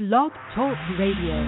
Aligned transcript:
Blog 0.00 0.32
Talk 0.54 0.78
Radio. 0.98 1.44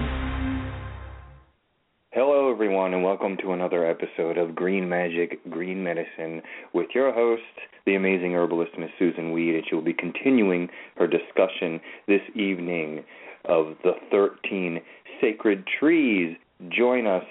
Hello, 2.11 2.51
everyone, 2.51 2.93
and 2.93 3.03
welcome 3.03 3.35
to 3.41 3.51
another 3.51 3.83
episode 3.83 4.37
of 4.37 4.53
Green 4.53 4.87
Magic, 4.87 5.39
Green 5.49 5.83
Medicine 5.83 6.43
with 6.71 6.89
your 6.93 7.11
host, 7.11 7.41
the 7.87 7.95
amazing 7.95 8.33
herbalist, 8.35 8.73
Miss 8.77 8.91
Susun 9.01 9.33
Weed, 9.33 9.55
and 9.55 9.63
she 9.67 9.73
will 9.73 9.81
be 9.81 9.91
continuing 9.91 10.69
her 10.97 11.07
discussion 11.07 11.81
this 12.07 12.21
evening 12.35 13.03
of 13.45 13.73
the 13.83 13.93
13 14.11 14.79
sacred 15.19 15.63
trees. 15.79 16.37
Join 16.69 17.07
us 17.07 17.25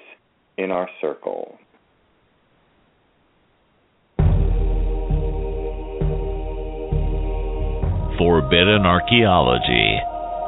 in 0.58 0.72
our 0.72 0.88
circle. 1.00 1.56
Forbidden 8.18 8.86
archaeology, 8.86 10.00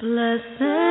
Blessed 0.00 0.87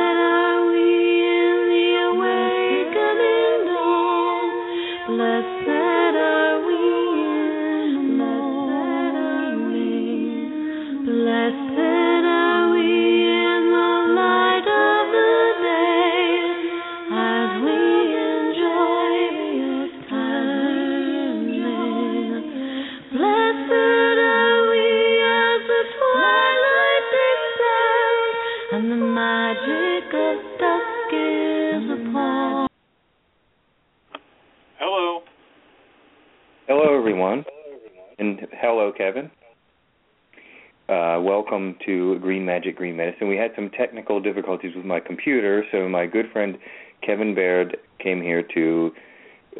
Magic, 42.58 42.74
Green 42.74 42.96
Medicine. 42.96 43.28
We 43.28 43.36
had 43.36 43.52
some 43.54 43.70
technical 43.70 44.20
difficulties 44.20 44.72
with 44.74 44.84
my 44.84 44.98
computer, 44.98 45.64
so 45.70 45.88
my 45.88 46.06
good 46.06 46.26
friend 46.32 46.58
Kevin 47.06 47.32
Baird 47.32 47.76
came 48.02 48.20
here 48.20 48.42
to 48.52 48.90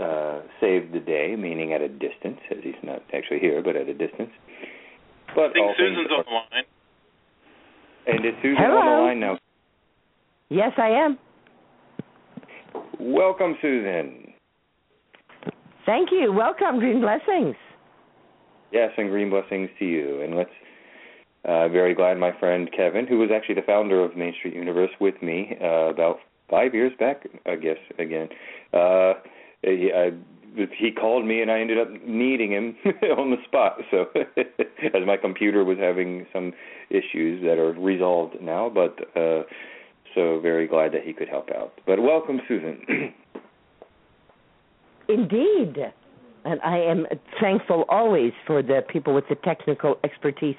uh, 0.02 0.40
save 0.60 0.90
the 0.90 0.98
day, 0.98 1.36
meaning 1.38 1.72
at 1.72 1.80
a 1.80 1.88
distance, 1.88 2.40
as 2.50 2.56
he's 2.60 2.74
not 2.82 3.02
actually 3.14 3.38
here, 3.38 3.62
but 3.62 3.76
at 3.76 3.88
a 3.88 3.94
distance. 3.94 4.30
But 5.32 5.50
I 5.50 5.52
think 5.52 5.76
Susun's 5.78 6.10
are- 6.10 6.18
on 6.18 6.24
the 6.26 6.56
line. 6.56 6.64
And 8.08 8.26
is 8.26 8.32
Susun 8.42 8.54
Hello. 8.58 8.78
on 8.78 8.86
the 8.86 9.06
line 9.06 9.20
now? 9.20 9.38
Yes, 10.48 10.72
I 10.76 10.88
am. 10.88 11.18
Welcome, 12.98 13.54
Susun. 13.62 14.32
Thank 15.86 16.10
you. 16.10 16.32
Welcome. 16.32 16.80
Green 16.80 17.00
blessings. 17.00 17.54
Yes, 18.72 18.90
and 18.98 19.08
green 19.08 19.30
blessings 19.30 19.70
to 19.78 19.84
you. 19.84 20.20
And 20.22 20.34
let's. 20.36 20.50
Uh, 21.44 21.68
very 21.68 21.94
glad 21.94 22.18
my 22.18 22.32
friend 22.38 22.70
Kevin, 22.76 23.06
who 23.06 23.18
was 23.18 23.30
actually 23.34 23.54
the 23.54 23.62
founder 23.62 24.04
of 24.04 24.16
Main 24.16 24.34
Street 24.38 24.54
Universe 24.54 24.90
with 25.00 25.20
me 25.22 25.56
uh, 25.62 25.88
about 25.88 26.18
five 26.50 26.74
years 26.74 26.92
back, 26.98 27.26
I 27.46 27.56
guess. 27.56 27.78
Again, 27.98 28.28
uh, 28.72 29.14
he, 29.62 29.90
I, 29.94 30.12
he 30.76 30.90
called 30.90 31.24
me, 31.24 31.40
and 31.40 31.50
I 31.50 31.60
ended 31.60 31.78
up 31.78 31.88
needing 32.06 32.52
him 32.52 32.76
on 33.16 33.30
the 33.30 33.36
spot. 33.44 33.78
So, 33.90 34.06
as 34.36 35.06
my 35.06 35.16
computer 35.16 35.64
was 35.64 35.78
having 35.78 36.26
some 36.32 36.52
issues 36.90 37.42
that 37.44 37.58
are 37.58 37.72
resolved 37.72 38.40
now, 38.40 38.68
but 38.68 38.98
uh, 39.16 39.42
so 40.14 40.40
very 40.40 40.66
glad 40.66 40.92
that 40.92 41.04
he 41.04 41.12
could 41.12 41.28
help 41.28 41.50
out. 41.50 41.74
But 41.86 42.02
welcome, 42.02 42.40
Susun. 42.48 43.12
Indeed. 45.08 45.92
And 46.44 46.60
I 46.62 46.78
am 46.78 47.06
thankful 47.40 47.84
always 47.88 48.32
for 48.46 48.62
the 48.62 48.82
people 48.88 49.14
with 49.14 49.24
the 49.28 49.34
technical 49.36 49.98
expertise 50.04 50.56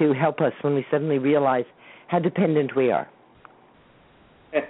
to 0.00 0.12
help 0.12 0.40
us 0.40 0.52
when 0.62 0.74
we 0.74 0.84
suddenly 0.90 1.18
realize 1.18 1.64
how 2.08 2.18
dependent 2.18 2.74
we 2.74 2.90
are 2.90 3.08
on, 4.52 4.62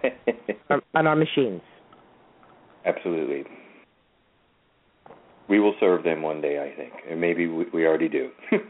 um, 0.70 0.82
on 0.94 1.06
our 1.06 1.16
machines. 1.16 1.62
Absolutely. 2.84 3.44
We 5.48 5.58
will 5.58 5.74
serve 5.80 6.04
them 6.04 6.22
one 6.22 6.40
day, 6.40 6.60
I 6.62 6.76
think, 6.76 6.92
and 7.10 7.20
maybe 7.20 7.46
we, 7.46 7.64
we 7.72 7.86
already 7.86 8.08
do. 8.08 8.30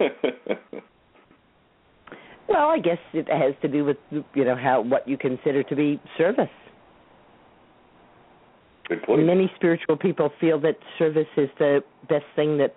Well, 2.51 2.69
I 2.69 2.81
guess 2.81 2.99
it 3.13 3.29
has 3.29 3.55
to 3.63 3.69
do 3.69 3.85
with 3.85 3.97
you 4.11 4.45
know 4.45 4.57
how 4.57 4.81
what 4.81 5.07
you 5.07 5.17
consider 5.17 5.63
to 5.63 5.77
be 5.77 6.01
service. 6.19 6.49
Good 8.89 9.05
point. 9.05 9.25
Many 9.25 9.53
spiritual 9.55 9.97
people 9.97 10.33
feel 10.41 10.59
that 10.63 10.77
service 10.99 11.29
is 11.37 11.49
the 11.61 11.85
best 12.09 12.25
thing 12.35 12.59
that 12.59 12.75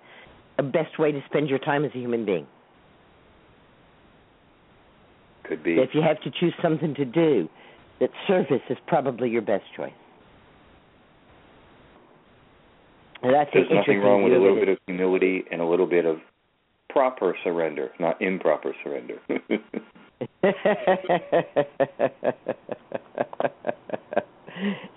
a 0.60 0.64
best 0.64 1.00
way 1.00 1.12
to 1.12 1.20
spend 1.26 1.50
your 1.50 1.58
time 1.58 1.86
as 1.86 1.92
a 1.96 1.98
human 1.98 2.24
being. 2.24 2.46
Could 5.44 5.64
be. 5.64 5.74
If 5.74 5.90
you 5.94 6.02
have 6.02 6.22
to 6.22 6.32
choose 6.40 6.54
something 6.62 6.96
to 6.96 7.06
do, 7.06 7.50
that 8.00 8.10
service 8.28 8.62
is 8.70 8.78
probably 8.88 9.30
your 9.30 9.42
best 9.42 9.66
choice. 9.76 9.92
And 13.22 13.34
that's 13.34 13.50
There's 13.54 13.70
nothing 13.72 14.00
wrong 14.00 14.24
with 14.24 14.34
a 14.34 14.38
little 14.38 14.60
bit 14.60 14.68
of 14.70 14.78
humility 14.86 15.44
and 15.50 15.62
a 15.62 15.66
little 15.66 15.86
bit 15.88 16.06
of 16.06 16.18
proper 16.90 17.36
surrender, 17.44 17.92
not 18.00 18.22
improper 18.22 18.76
surrender. 18.84 19.20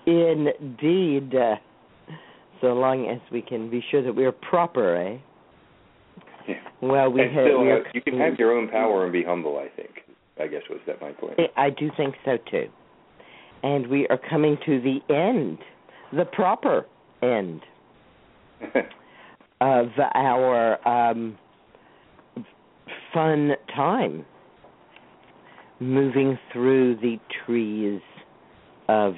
Indeed. 0.07 1.35
Uh, 1.35 1.57
so 2.61 2.69
long 2.69 3.09
as 3.09 3.21
we 3.31 3.43
can 3.43 3.71
be 3.71 3.83
sure 3.91 4.03
that 4.03 4.13
we 4.13 4.25
are 4.25 4.33
proper, 4.33 4.97
eh? 4.97 5.19
Yeah. 6.49 6.55
Well, 6.81 7.11
we 7.11 7.23
and 7.23 7.35
have. 7.35 7.47
still, 7.47 7.63
we 7.63 7.73
uh, 7.73 7.77
you 7.95 8.03
can 8.03 8.19
have 8.19 8.39
your 8.39 8.53
own 8.53 8.69
power 8.69 9.05
and 9.05 9.13
be 9.13 9.23
humble. 9.23 9.59
I 9.59 9.69
think. 9.77 10.06
I 10.39 10.47
guess 10.47 10.63
was 10.69 10.81
that 10.87 11.01
my 11.01 11.13
point. 11.13 11.39
I 11.57 11.71
do 11.71 11.91
think 11.97 12.15
so 12.25 12.39
too. 12.51 12.69
And 13.63 13.87
we 13.89 14.07
are 14.09 14.19
coming 14.19 14.59
to 14.67 14.81
the 14.81 15.01
end 15.13 15.59
the 16.13 16.25
proper 16.25 16.87
end 17.23 17.63
of 19.61 19.89
our 20.15 20.89
um, 20.89 21.39
fun 23.13 23.53
time 23.75 24.25
moving 25.81 26.39
through 26.53 26.97
the 26.97 27.19
trees 27.45 28.01
of 28.89 29.17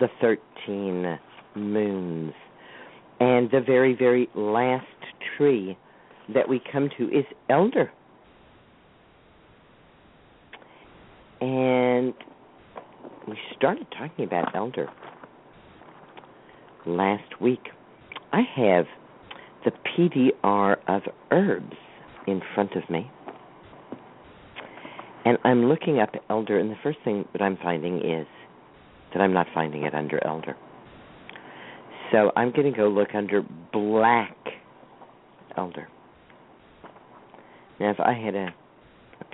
the 0.00 0.08
13 0.20 1.18
moons. 1.54 2.34
And 3.20 3.50
the 3.50 3.60
very, 3.60 3.94
very 3.94 4.28
last 4.34 4.86
tree 5.36 5.76
that 6.34 6.48
we 6.48 6.60
come 6.72 6.90
to 6.98 7.04
is 7.04 7.24
elder. 7.48 7.90
And 11.40 12.14
we 13.26 13.38
started 13.56 13.86
talking 13.96 14.24
about 14.24 14.54
elder 14.54 14.88
last 16.86 17.40
week. 17.40 17.68
I 18.32 18.42
have 18.56 18.86
the 19.64 19.72
PDR 19.86 20.76
of 20.86 21.02
herbs 21.30 21.76
in 22.26 22.40
front 22.54 22.72
of 22.72 22.88
me. 22.90 23.10
And 25.24 25.38
I'm 25.44 25.66
looking 25.66 25.98
up 25.98 26.10
elder, 26.30 26.58
and 26.58 26.70
the 26.70 26.76
first 26.82 26.98
thing 27.04 27.26
that 27.32 27.42
I'm 27.42 27.58
finding 27.62 27.98
is 27.98 28.26
that 29.12 29.20
I'm 29.20 29.32
not 29.32 29.46
finding 29.52 29.84
it 29.84 29.94
under 29.94 30.24
elder. 30.26 30.56
So 32.12 32.32
I'm 32.36 32.50
going 32.52 32.70
to 32.70 32.76
go 32.76 32.88
look 32.88 33.14
under 33.14 33.42
black 33.72 34.36
elder. 35.56 35.88
Now, 37.78 37.90
if 37.90 38.00
I 38.00 38.12
had 38.12 38.34
a, 38.34 38.54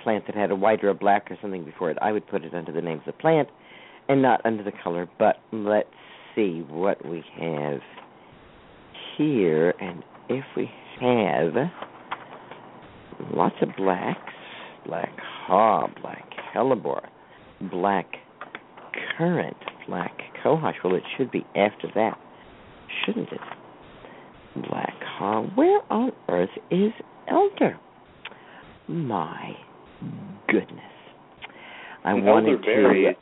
plant 0.05 0.27
that 0.27 0.35
had 0.35 0.51
a 0.51 0.55
white 0.55 0.83
or 0.83 0.89
a 0.89 0.93
black 0.93 1.31
or 1.31 1.37
something 1.41 1.65
before 1.65 1.89
it, 1.89 1.97
I 1.99 2.11
would 2.11 2.27
put 2.27 2.45
it 2.45 2.53
under 2.53 2.71
the 2.71 2.81
name 2.81 2.99
of 2.99 3.05
the 3.05 3.13
plant 3.13 3.49
and 4.07 4.21
not 4.21 4.39
under 4.45 4.63
the 4.63 4.71
color. 4.71 5.09
But 5.17 5.37
let's 5.51 5.89
see 6.35 6.63
what 6.69 7.03
we 7.03 7.23
have 7.39 7.79
here. 9.17 9.73
And 9.81 10.03
if 10.29 10.45
we 10.55 10.69
have 11.01 11.53
lots 13.33 13.55
of 13.63 13.69
blacks, 13.75 14.33
black 14.85 15.17
haw, 15.47 15.87
black 16.01 16.29
hellebore, 16.53 17.07
black 17.71 18.05
currant, 19.17 19.57
black 19.87 20.15
cohosh. 20.43 20.75
Well, 20.83 20.93
it 20.93 21.03
should 21.17 21.31
be 21.31 21.43
after 21.55 21.89
that, 21.95 22.19
shouldn't 23.03 23.31
it? 23.31 23.41
Black 24.69 24.93
haw. 25.01 25.41
Where 25.55 25.81
on 25.91 26.11
earth 26.29 26.49
is 26.69 26.91
elder? 27.27 27.79
My 28.87 29.55
goodness. 30.47 30.79
I 32.03 32.11
An 32.11 32.23
wanted 32.25 32.63
to. 32.63 33.13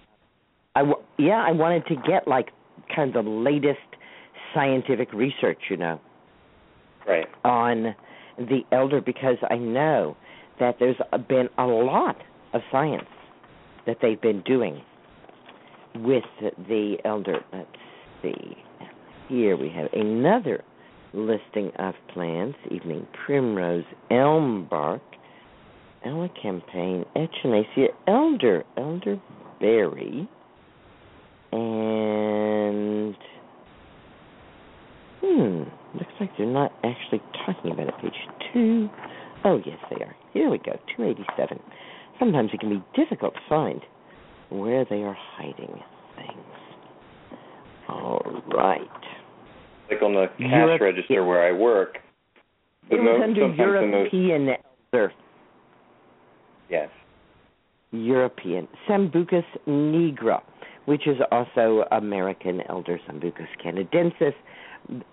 I 0.76 0.92
yeah, 1.18 1.44
I 1.48 1.52
wanted 1.52 1.86
to 1.88 1.96
get 1.96 2.28
like 2.28 2.50
kind 2.94 3.16
of 3.16 3.26
the 3.26 3.30
latest 3.30 3.80
scientific 4.54 5.14
research, 5.14 5.60
you 5.70 5.78
know, 5.78 6.00
Right. 7.08 7.28
on 7.44 7.96
the 8.38 8.62
elder 8.72 9.02
because 9.02 9.38
I 9.50 9.56
know 9.56 10.16
that 10.60 10.78
there's 10.80 10.98
been 11.28 11.50
a 11.58 11.66
lot 11.66 12.18
of 12.54 12.62
science 12.72 13.08
that 13.86 13.98
they've 14.02 14.22
been 14.22 14.42
doing 14.42 14.82
with 15.96 16.24
the 16.42 16.98
elder. 17.06 17.44
Let's 17.52 17.68
see. 18.22 18.58
Here 19.28 19.56
we 19.58 19.70
have 19.70 19.92
another 19.94 20.64
listing 21.14 21.72
of 21.78 21.94
plants 22.14 22.58
evening 22.72 23.08
primrose, 23.26 23.86
elm 24.10 24.68
bark, 24.70 25.02
elecampane, 26.06 27.06
echinacea, 27.16 27.88
elder, 28.08 28.64
elderberry, 28.78 30.28
and 31.52 33.16
hmm, 35.22 35.64
looks 35.98 36.12
like 36.20 36.30
they're 36.38 36.48
not 36.48 36.72
actually 36.84 37.22
talking 37.46 37.72
about 37.72 37.88
it. 37.88 37.94
Page 38.02 38.28
two. 38.54 38.90
Oh 39.46 39.62
yes, 39.66 39.78
they 39.90 40.04
are. 40.04 40.16
Here 40.34 40.50
we 40.50 40.58
go. 40.58 40.78
Two 40.96 41.04
eighty-seven. 41.04 41.60
Sometimes 42.20 42.52
it 42.54 42.60
can 42.60 42.70
be 42.70 42.84
difficult 42.96 43.34
to 43.34 43.40
find 43.50 43.82
where 44.50 44.86
they 44.90 45.04
are 45.04 45.18
hiding 45.38 45.82
things. 46.16 47.40
All 47.90 48.22
right. 48.54 48.80
Like 49.92 50.02
on 50.02 50.14
the 50.14 50.28
cash 50.38 50.52
Europe- 50.52 50.82
register 50.82 51.26
where 51.26 51.48
I 51.48 51.52
work. 51.52 51.98
The 52.90 52.96
it 52.96 53.00
was 53.00 53.06
most, 53.20 53.24
under 53.24 53.42
sometimes 53.42 53.58
the 53.58 53.88
most. 53.88 54.14
European 54.14 54.56
elder. 54.94 55.14
Yes. 56.74 56.90
European 57.92 58.68
Sambucus 58.90 59.46
nigra, 59.68 60.42
which 60.86 61.06
is 61.06 61.18
also 61.32 61.84
American 61.92 62.62
elder 62.68 63.00
Sambucus 63.08 63.46
canadensis, 63.64 64.34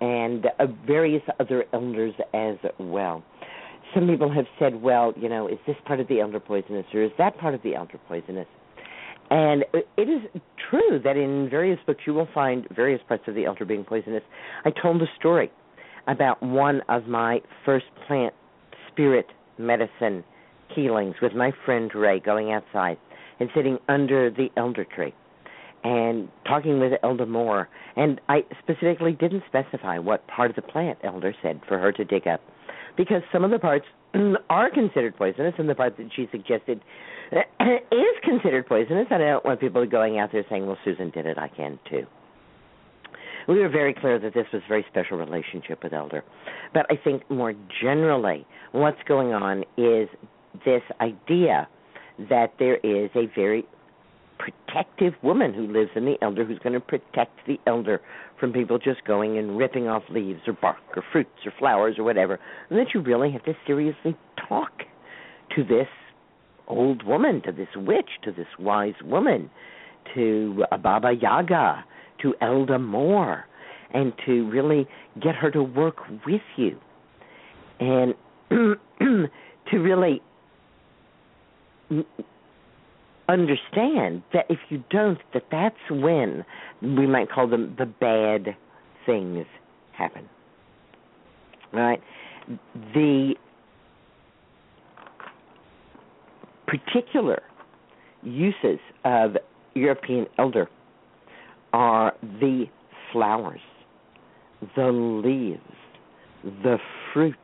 and 0.00 0.46
uh, 0.58 0.66
various 0.86 1.22
other 1.38 1.66
elders 1.74 2.14
as 2.32 2.56
well. 2.78 3.22
Some 3.92 4.06
people 4.06 4.32
have 4.32 4.46
said, 4.58 4.80
well, 4.80 5.12
you 5.20 5.28
know, 5.28 5.48
is 5.48 5.58
this 5.66 5.76
part 5.84 6.00
of 6.00 6.08
the 6.08 6.20
elder 6.20 6.40
poisonous 6.40 6.86
or 6.94 7.02
is 7.02 7.10
that 7.18 7.36
part 7.36 7.54
of 7.54 7.62
the 7.62 7.74
elder 7.74 7.98
poisonous? 8.08 8.46
And 9.28 9.66
it 9.98 10.08
is 10.08 10.40
true 10.70 10.98
that 11.04 11.18
in 11.18 11.50
various 11.50 11.78
books 11.86 12.00
you 12.06 12.14
will 12.14 12.28
find 12.32 12.66
various 12.74 13.02
parts 13.06 13.24
of 13.26 13.34
the 13.34 13.44
elder 13.44 13.66
being 13.66 13.84
poisonous. 13.84 14.22
I 14.64 14.70
told 14.70 15.02
a 15.02 15.06
story 15.18 15.52
about 16.08 16.42
one 16.42 16.80
of 16.88 17.04
my 17.04 17.40
first 17.66 17.84
plant 18.06 18.32
spirit 18.90 19.26
medicine 19.58 20.24
with 20.76 21.34
my 21.34 21.52
friend 21.64 21.90
Ray 21.94 22.20
going 22.20 22.52
outside 22.52 22.98
and 23.38 23.48
sitting 23.54 23.78
under 23.88 24.30
the 24.30 24.48
elder 24.56 24.84
tree 24.84 25.14
and 25.82 26.28
talking 26.46 26.78
with 26.78 26.92
Elder 27.02 27.26
Moore. 27.26 27.68
And 27.96 28.20
I 28.28 28.44
specifically 28.62 29.12
didn't 29.12 29.42
specify 29.48 29.98
what 29.98 30.26
part 30.28 30.50
of 30.50 30.56
the 30.56 30.62
plant 30.62 30.98
Elder 31.02 31.34
said 31.42 31.60
for 31.66 31.78
her 31.78 31.92
to 31.92 32.04
dig 32.04 32.26
up 32.26 32.40
because 32.96 33.22
some 33.32 33.44
of 33.44 33.50
the 33.50 33.58
parts 33.58 33.86
are 34.50 34.70
considered 34.70 35.16
poisonous 35.16 35.54
and 35.58 35.68
the 35.68 35.74
part 35.74 35.96
that 35.96 36.10
she 36.14 36.28
suggested 36.30 36.80
is 37.60 38.16
considered 38.24 38.66
poisonous. 38.66 39.06
And 39.10 39.22
I 39.22 39.26
don't 39.26 39.44
want 39.44 39.60
people 39.60 39.84
going 39.86 40.18
out 40.18 40.30
there 40.32 40.44
saying, 40.50 40.66
well, 40.66 40.78
Susun 40.86 41.12
did 41.12 41.26
it, 41.26 41.38
I 41.38 41.48
can 41.48 41.78
too. 41.88 42.06
We 43.48 43.58
were 43.58 43.68
very 43.68 43.94
clear 43.94 44.18
that 44.18 44.34
this 44.34 44.46
was 44.52 44.62
a 44.64 44.68
very 44.68 44.84
special 44.88 45.16
relationship 45.16 45.82
with 45.82 45.92
Elder. 45.92 46.22
But 46.74 46.86
I 46.90 46.96
think 47.02 47.28
more 47.30 47.54
generally, 47.82 48.46
what's 48.72 49.02
going 49.08 49.32
on 49.32 49.64
is 49.76 50.08
this 50.64 50.82
idea 51.00 51.68
that 52.28 52.54
there 52.58 52.76
is 52.76 53.10
a 53.14 53.26
very 53.34 53.64
protective 54.38 55.12
woman 55.22 55.52
who 55.52 55.66
lives 55.66 55.90
in 55.94 56.04
the 56.04 56.16
elder 56.22 56.44
who's 56.44 56.58
going 56.60 56.72
to 56.72 56.80
protect 56.80 57.38
the 57.46 57.58
elder 57.66 58.00
from 58.38 58.52
people 58.52 58.78
just 58.78 59.04
going 59.04 59.38
and 59.38 59.58
ripping 59.58 59.86
off 59.86 60.02
leaves 60.10 60.40
or 60.46 60.54
bark 60.54 60.78
or 60.96 61.02
fruits 61.12 61.30
or 61.44 61.52
flowers 61.58 61.96
or 61.98 62.04
whatever, 62.04 62.38
and 62.70 62.78
that 62.78 62.88
you 62.94 63.00
really 63.00 63.30
have 63.30 63.44
to 63.44 63.54
seriously 63.66 64.16
talk 64.48 64.72
to 65.54 65.62
this 65.62 65.88
old 66.68 67.02
woman, 67.04 67.42
to 67.42 67.52
this 67.52 67.68
witch, 67.76 68.08
to 68.22 68.32
this 68.32 68.46
wise 68.58 68.94
woman, 69.04 69.50
to 70.14 70.64
Baba 70.82 71.12
Yaga, 71.12 71.84
to 72.22 72.34
Elda 72.40 72.78
Moore, 72.78 73.46
and 73.92 74.12
to 74.24 74.48
really 74.48 74.86
get 75.20 75.34
her 75.34 75.50
to 75.50 75.62
work 75.62 75.96
with 76.26 76.40
you. 76.56 76.78
And 77.80 78.14
to 78.50 79.78
really 79.78 80.22
understand 83.28 84.22
that 84.32 84.46
if 84.48 84.58
you 84.68 84.82
don't, 84.90 85.18
that 85.32 85.44
that's 85.50 85.76
when 85.90 86.44
we 86.82 87.06
might 87.06 87.30
call 87.30 87.48
them 87.48 87.74
the 87.78 87.86
bad 87.86 88.56
things 89.06 89.46
happen. 89.92 90.28
Right? 91.72 92.00
The 92.94 93.34
particular 96.66 97.42
uses 98.22 98.78
of 99.04 99.36
European 99.74 100.26
elder 100.38 100.68
are 101.72 102.12
the 102.40 102.66
flowers, 103.12 103.60
the 104.76 104.90
leaves, 104.90 105.60
the 106.62 106.78
fruits, 107.12 107.36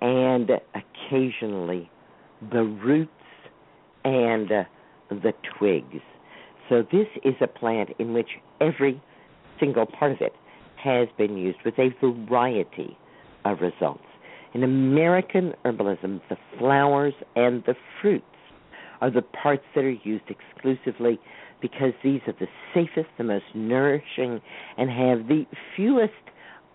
and 0.00 0.50
occasionally 0.74 1.90
the 2.52 2.62
roots 2.62 3.10
and 4.04 4.50
uh, 4.50 4.64
the 5.10 5.32
twigs. 5.58 6.02
So 6.68 6.82
this 6.92 7.06
is 7.24 7.34
a 7.40 7.46
plant 7.46 7.90
in 7.98 8.14
which 8.14 8.28
every 8.60 9.00
single 9.58 9.86
part 9.86 10.12
of 10.12 10.20
it 10.20 10.34
has 10.82 11.08
been 11.18 11.36
used 11.36 11.58
with 11.64 11.74
a 11.78 11.90
variety 12.00 12.96
of 13.44 13.60
results. 13.60 14.04
In 14.54 14.64
American 14.64 15.54
herbalism, 15.64 16.20
the 16.28 16.36
flowers 16.58 17.14
and 17.36 17.62
the 17.66 17.74
fruits 18.00 18.24
are 19.00 19.10
the 19.10 19.22
parts 19.22 19.64
that 19.74 19.84
are 19.84 19.90
used 19.90 20.24
exclusively 20.28 21.18
because 21.60 21.92
these 22.02 22.20
are 22.26 22.34
the 22.40 22.48
safest, 22.74 23.08
the 23.18 23.24
most 23.24 23.44
nourishing, 23.54 24.40
and 24.76 24.90
have 24.90 25.28
the 25.28 25.44
fewest 25.76 26.12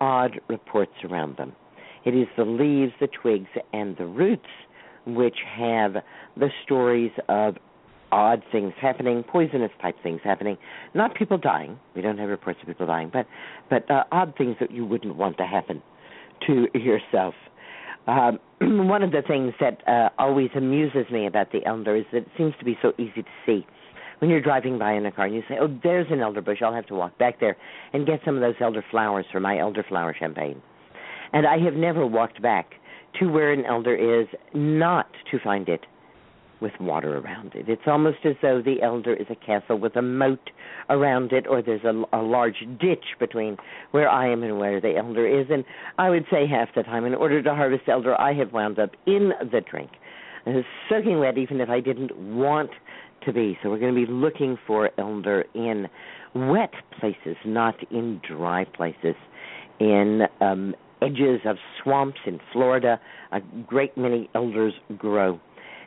odd 0.00 0.40
reports 0.48 0.92
around 1.04 1.36
them. 1.36 1.52
It 2.04 2.14
is 2.14 2.28
the 2.36 2.44
leaves, 2.44 2.92
the 3.00 3.08
twigs, 3.08 3.48
and 3.72 3.96
the 3.96 4.06
roots 4.06 4.46
which 5.06 5.36
have 5.56 5.94
the 6.36 6.48
stories 6.64 7.12
of 7.28 7.56
odd 8.12 8.42
things 8.52 8.72
happening, 8.80 9.22
poisonous 9.22 9.70
type 9.80 9.96
things 10.02 10.20
happening. 10.22 10.56
Not 10.94 11.14
people 11.14 11.38
dying. 11.38 11.78
We 11.94 12.02
don't 12.02 12.18
have 12.18 12.28
reports 12.28 12.58
of 12.62 12.68
people 12.68 12.86
dying, 12.86 13.10
but 13.12 13.26
but 13.70 13.90
uh, 13.90 14.04
odd 14.12 14.34
things 14.36 14.56
that 14.60 14.70
you 14.70 14.84
wouldn't 14.84 15.16
want 15.16 15.38
to 15.38 15.46
happen 15.46 15.82
to 16.46 16.66
yourself. 16.78 17.34
Um, 18.06 18.38
one 18.60 19.02
of 19.02 19.10
the 19.10 19.22
things 19.26 19.52
that 19.60 19.86
uh, 19.88 20.10
always 20.18 20.50
amuses 20.56 21.10
me 21.10 21.26
about 21.26 21.52
the 21.52 21.64
elder 21.66 21.96
is 21.96 22.04
that 22.12 22.18
it 22.18 22.28
seems 22.36 22.54
to 22.58 22.64
be 22.64 22.78
so 22.82 22.92
easy 22.98 23.22
to 23.22 23.30
see. 23.44 23.66
When 24.20 24.30
you're 24.30 24.40
driving 24.40 24.78
by 24.78 24.94
in 24.94 25.04
a 25.04 25.12
car 25.12 25.26
and 25.26 25.34
you 25.34 25.42
say, 25.48 25.56
"Oh, 25.60 25.68
there's 25.82 26.06
an 26.10 26.20
elder 26.20 26.40
bush. 26.40 26.62
I'll 26.62 26.72
have 26.72 26.86
to 26.86 26.94
walk 26.94 27.18
back 27.18 27.38
there 27.40 27.56
and 27.92 28.06
get 28.06 28.20
some 28.24 28.34
of 28.34 28.40
those 28.40 28.54
elder 28.60 28.84
flowers 28.90 29.26
for 29.30 29.40
my 29.40 29.56
elderflower 29.56 30.14
champagne." 30.18 30.62
And 31.32 31.46
I 31.46 31.58
have 31.58 31.74
never 31.74 32.06
walked 32.06 32.40
back 32.40 32.74
to 33.18 33.26
where 33.26 33.52
an 33.52 33.64
elder 33.64 33.94
is 33.94 34.26
not 34.54 35.08
to 35.30 35.38
find 35.38 35.68
it 35.68 35.86
with 36.60 36.72
water 36.80 37.18
around 37.18 37.54
it. 37.54 37.68
It's 37.68 37.82
almost 37.86 38.18
as 38.24 38.34
though 38.40 38.62
the 38.62 38.80
elder 38.82 39.14
is 39.14 39.26
a 39.28 39.34
castle 39.34 39.78
with 39.78 39.94
a 39.96 40.02
moat 40.02 40.50
around 40.88 41.32
it, 41.32 41.46
or 41.46 41.60
there's 41.60 41.84
a, 41.84 42.02
a 42.16 42.22
large 42.22 42.64
ditch 42.80 43.04
between 43.18 43.56
where 43.90 44.08
I 44.08 44.30
am 44.30 44.42
and 44.42 44.58
where 44.58 44.80
the 44.80 44.96
elder 44.96 45.26
is. 45.26 45.48
And 45.50 45.64
I 45.98 46.08
would 46.08 46.24
say 46.30 46.46
half 46.46 46.68
the 46.74 46.82
time, 46.82 47.04
in 47.04 47.14
order 47.14 47.42
to 47.42 47.54
harvest 47.54 47.84
elder, 47.88 48.18
I 48.18 48.32
have 48.34 48.52
wound 48.52 48.78
up 48.78 48.90
in 49.06 49.32
the 49.40 49.60
drink, 49.60 49.90
soaking 50.88 51.18
wet, 51.18 51.36
even 51.36 51.60
if 51.60 51.68
I 51.68 51.80
didn't 51.80 52.16
want 52.16 52.70
to 53.26 53.32
be. 53.32 53.58
So 53.62 53.68
we're 53.68 53.78
going 53.78 53.94
to 53.94 54.06
be 54.06 54.10
looking 54.10 54.58
for 54.66 54.90
elder 54.98 55.44
in 55.54 55.88
wet 56.34 56.72
places, 56.98 57.36
not 57.44 57.74
in 57.90 58.20
dry 58.26 58.64
places. 58.64 59.14
In 59.78 60.22
um, 60.40 60.74
edges 61.02 61.40
of 61.44 61.56
swamps 61.82 62.20
in 62.26 62.40
Florida, 62.52 63.00
a 63.32 63.40
great 63.66 63.96
many 63.96 64.28
elders 64.34 64.74
grow 64.96 65.40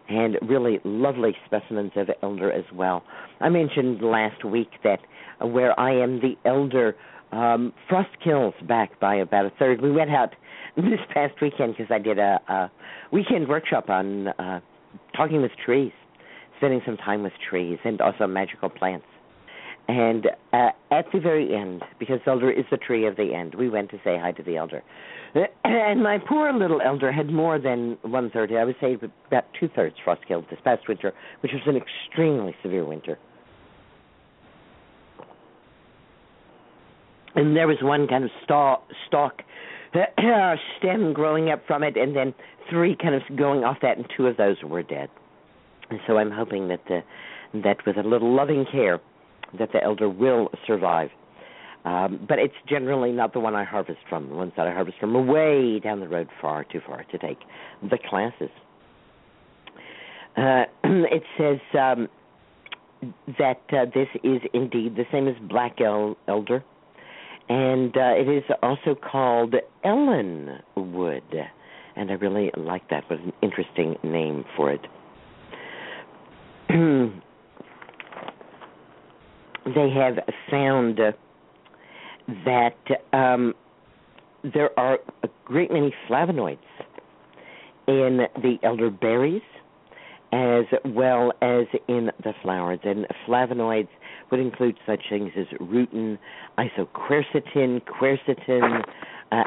and 0.10 0.38
really 0.42 0.80
lovely 0.84 1.36
specimens 1.46 1.92
of 1.96 2.10
elder 2.24 2.52
as 2.52 2.66
well. 2.74 3.04
I 3.42 3.50
mentioned 3.50 4.02
last 4.02 4.44
week 4.44 4.70
that 4.84 5.00
where 5.40 5.80
I 5.80 5.92
am, 5.92 6.20
the 6.20 6.36
elder 6.46 6.96
um, 7.32 7.74
frost 7.88 8.10
kills 8.24 8.56
back 8.68 9.00
by 9.00 9.16
about 9.16 9.46
a 9.46 9.52
third. 9.52 9.82
We 9.82 9.92
went 9.92 10.10
out 10.10 10.36
this 10.76 11.00
past 11.14 11.36
weekend 11.42 11.76
because 11.78 11.92
I 11.92 12.00
did 12.00 12.18
a, 12.18 12.40
a 12.48 12.72
weekend 13.12 13.48
workshop 13.48 13.90
on 13.90 14.30
uh, 14.30 14.60
talking 15.16 15.42
with 15.42 15.52
trees, 15.64 15.92
spending 16.58 16.82
some 16.86 16.98
time 16.98 17.22
with 17.22 17.34
trees, 17.50 17.78
and 17.86 18.02
also 18.02 18.26
magical 18.26 18.70
plants. 18.70 19.06
And 19.90 20.28
uh, 20.54 20.70
at 20.92 21.06
the 21.12 21.20
very 21.20 21.56
end, 21.56 21.82
because 21.98 22.20
elder 22.28 22.52
is 22.52 22.66
the 22.70 22.78
tree 22.78 23.08
of 23.08 23.16
the 23.16 23.34
end, 23.34 23.56
we 23.56 23.70
went 23.70 23.90
to 23.90 23.98
say 24.04 24.20
hi 24.22 24.32
to 24.34 24.44
the 24.44 24.56
elder. 24.56 24.84
And 25.64 26.04
my 26.04 26.20
poor 26.20 26.54
little 26.54 26.80
elder 26.82 27.12
had 27.12 27.30
more 27.32 27.60
than 27.60 27.98
one 28.04 28.30
third. 28.30 28.52
I 28.54 28.66
would 28.66 28.76
say 28.80 28.98
about 29.28 29.46
two 29.60 29.68
thirds 29.76 29.96
frost 30.04 30.22
killed 30.28 30.46
this 30.50 30.60
past 30.64 30.88
winter, 30.88 31.14
which 31.42 31.52
was 31.54 31.62
an 31.66 31.76
extremely 31.76 32.56
severe 32.62 32.86
winter. 32.86 33.18
And 37.36 37.56
there 37.56 37.68
was 37.68 37.78
one 37.82 38.08
kind 38.08 38.24
of 38.24 38.30
stalk, 38.44 38.88
stalk 39.08 39.42
stem 40.78 41.14
growing 41.14 41.50
up 41.50 41.62
from 41.66 41.84
it, 41.84 41.98
and 41.98 42.16
then 42.16 42.34
three 42.70 42.96
kind 42.96 43.16
of 43.16 43.22
going 43.36 43.64
off 43.64 43.78
that, 43.82 43.98
and 43.98 44.06
two 44.16 44.28
of 44.28 44.38
those 44.38 44.58
were 44.64 44.84
dead. 44.84 45.10
And 45.90 46.00
so 46.06 46.18
I'm 46.18 46.32
hoping 46.32 46.68
that 46.68 46.82
the, 46.88 47.02
that 47.64 47.78
with 47.88 47.98
a 47.98 48.04
little 48.04 48.36
loving 48.36 48.66
care, 48.72 49.00
that 49.58 49.72
the 49.72 49.84
elder 49.84 50.10
will 50.10 50.50
survive. 50.68 51.10
Um, 51.86 52.26
but 52.28 52.40
it's 52.40 52.54
generally 52.68 53.12
not 53.12 53.34
the 53.34 53.40
one 53.40 53.56
I 53.56 53.64
harvest 53.64 54.00
from. 54.10 54.30
The 54.30 54.36
ones 54.36 54.52
that 54.58 54.68
I 54.68 54.74
harvest 54.74 54.98
from 55.00 55.16
are 55.16 55.22
way 55.22 55.80
down 55.80 56.02
the 56.02 56.08
road, 56.08 56.28
far 56.42 56.66
too 56.66 56.82
far 56.86 57.04
to 57.04 57.18
take 57.18 57.40
the 57.82 57.98
classes. 58.10 58.50
Uh, 60.36 60.64
it 60.84 61.24
says 61.38 61.60
um, 61.80 62.10
that 63.38 63.62
uh, 63.72 63.86
this 63.94 64.08
is 64.24 64.42
indeed 64.54 64.96
the 64.96 65.06
same 65.12 65.28
as 65.28 65.36
black 65.50 65.80
el- 65.80 66.18
elder, 66.28 66.64
and 67.48 67.96
uh, 67.96 68.14
it 68.16 68.28
is 68.28 68.44
also 68.62 68.94
called 68.94 69.56
Ellen 69.84 70.60
wood, 70.76 71.24
and 71.96 72.12
I 72.12 72.14
really 72.16 72.52
like 72.58 72.90
that. 72.90 73.10
What 73.10 73.20
an 73.20 73.34
interesting 73.42 73.96
name 74.04 74.44
for 74.56 74.72
it. 74.72 74.86
they 79.76 79.90
have 79.90 80.20
found 80.50 81.00
that 82.46 82.78
um, 83.14 83.54
there 84.44 84.78
are 84.80 85.00
a 85.24 85.30
great 85.46 85.72
many 85.72 85.94
flavonoids 86.08 86.58
in 87.88 88.28
the 88.42 88.58
elderberries 88.64 89.42
as 90.32 90.66
well 90.86 91.34
as 91.42 91.66
in 91.88 92.12
the 92.24 92.34
flowers. 92.44 92.80
And 92.84 93.08
flavonoids 93.28 93.88
would 94.30 94.40
include 94.40 94.78
such 94.86 95.02
things 95.10 95.32
as 95.36 95.48
rutin, 95.60 96.20
isoquercetin, 96.58 97.82
quercetin, 97.82 98.84
uh, 99.32 99.44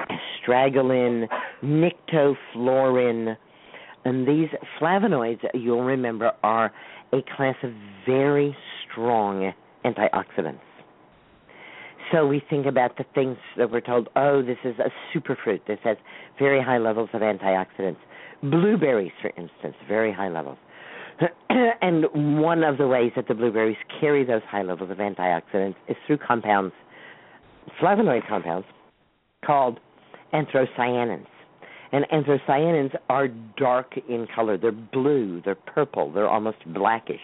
astragalin, 0.49 1.29
nicotoflorin. 1.63 3.37
And 4.05 4.27
these 4.27 4.49
flavonoids, 4.81 5.41
you'll 5.55 5.85
remember, 5.85 6.33
are 6.43 6.73
a 7.13 7.23
class 7.37 7.57
of 7.63 7.73
very 8.05 8.57
strong 8.91 9.53
antioxidants. 9.85 10.61
So 12.13 12.27
we 12.27 12.43
think 12.51 12.67
about 12.67 12.99
the 12.99 13.05
things 13.15 13.39
that 13.57 13.71
we're 13.71 13.81
told, 13.81 14.09
oh, 14.17 14.43
this 14.43 14.59
is 14.65 14.75
a 14.79 14.91
superfruit. 15.17 15.61
This 15.67 15.79
has 15.85 15.97
very 16.39 16.63
high 16.63 16.79
levels 16.79 17.09
of 17.15 17.23
antioxidants. 17.23 17.97
Blueberries, 18.43 19.13
for 19.21 19.29
instance, 19.29 19.75
very 19.89 20.13
high 20.13 20.29
levels. 20.29 20.59
and 21.81 22.05
one 22.41 22.65
of 22.65 22.77
the 22.77 22.87
ways 22.87 23.13
that 23.17 23.29
the 23.29 23.35
blueberries 23.35 23.77
carry 24.01 24.25
those 24.25 24.43
high 24.49 24.63
levels 24.63 24.91
of 24.91 24.99
antioxidants 24.99 25.77
is 25.89 25.97
through 26.07 26.19
compounds, 26.19 26.75
flavonoid 27.81 28.27
compounds, 28.29 28.67
called 29.45 29.79
anthocyanins. 30.35 31.27
And 31.93 32.07
anthocyanins 32.13 32.95
are 33.09 33.29
dark 33.57 33.95
in 34.09 34.27
color. 34.35 34.57
They're 34.59 34.73
blue, 34.73 35.41
they're 35.45 35.55
purple, 35.55 36.11
they're 36.13 36.29
almost 36.29 36.59
blackish 36.67 37.21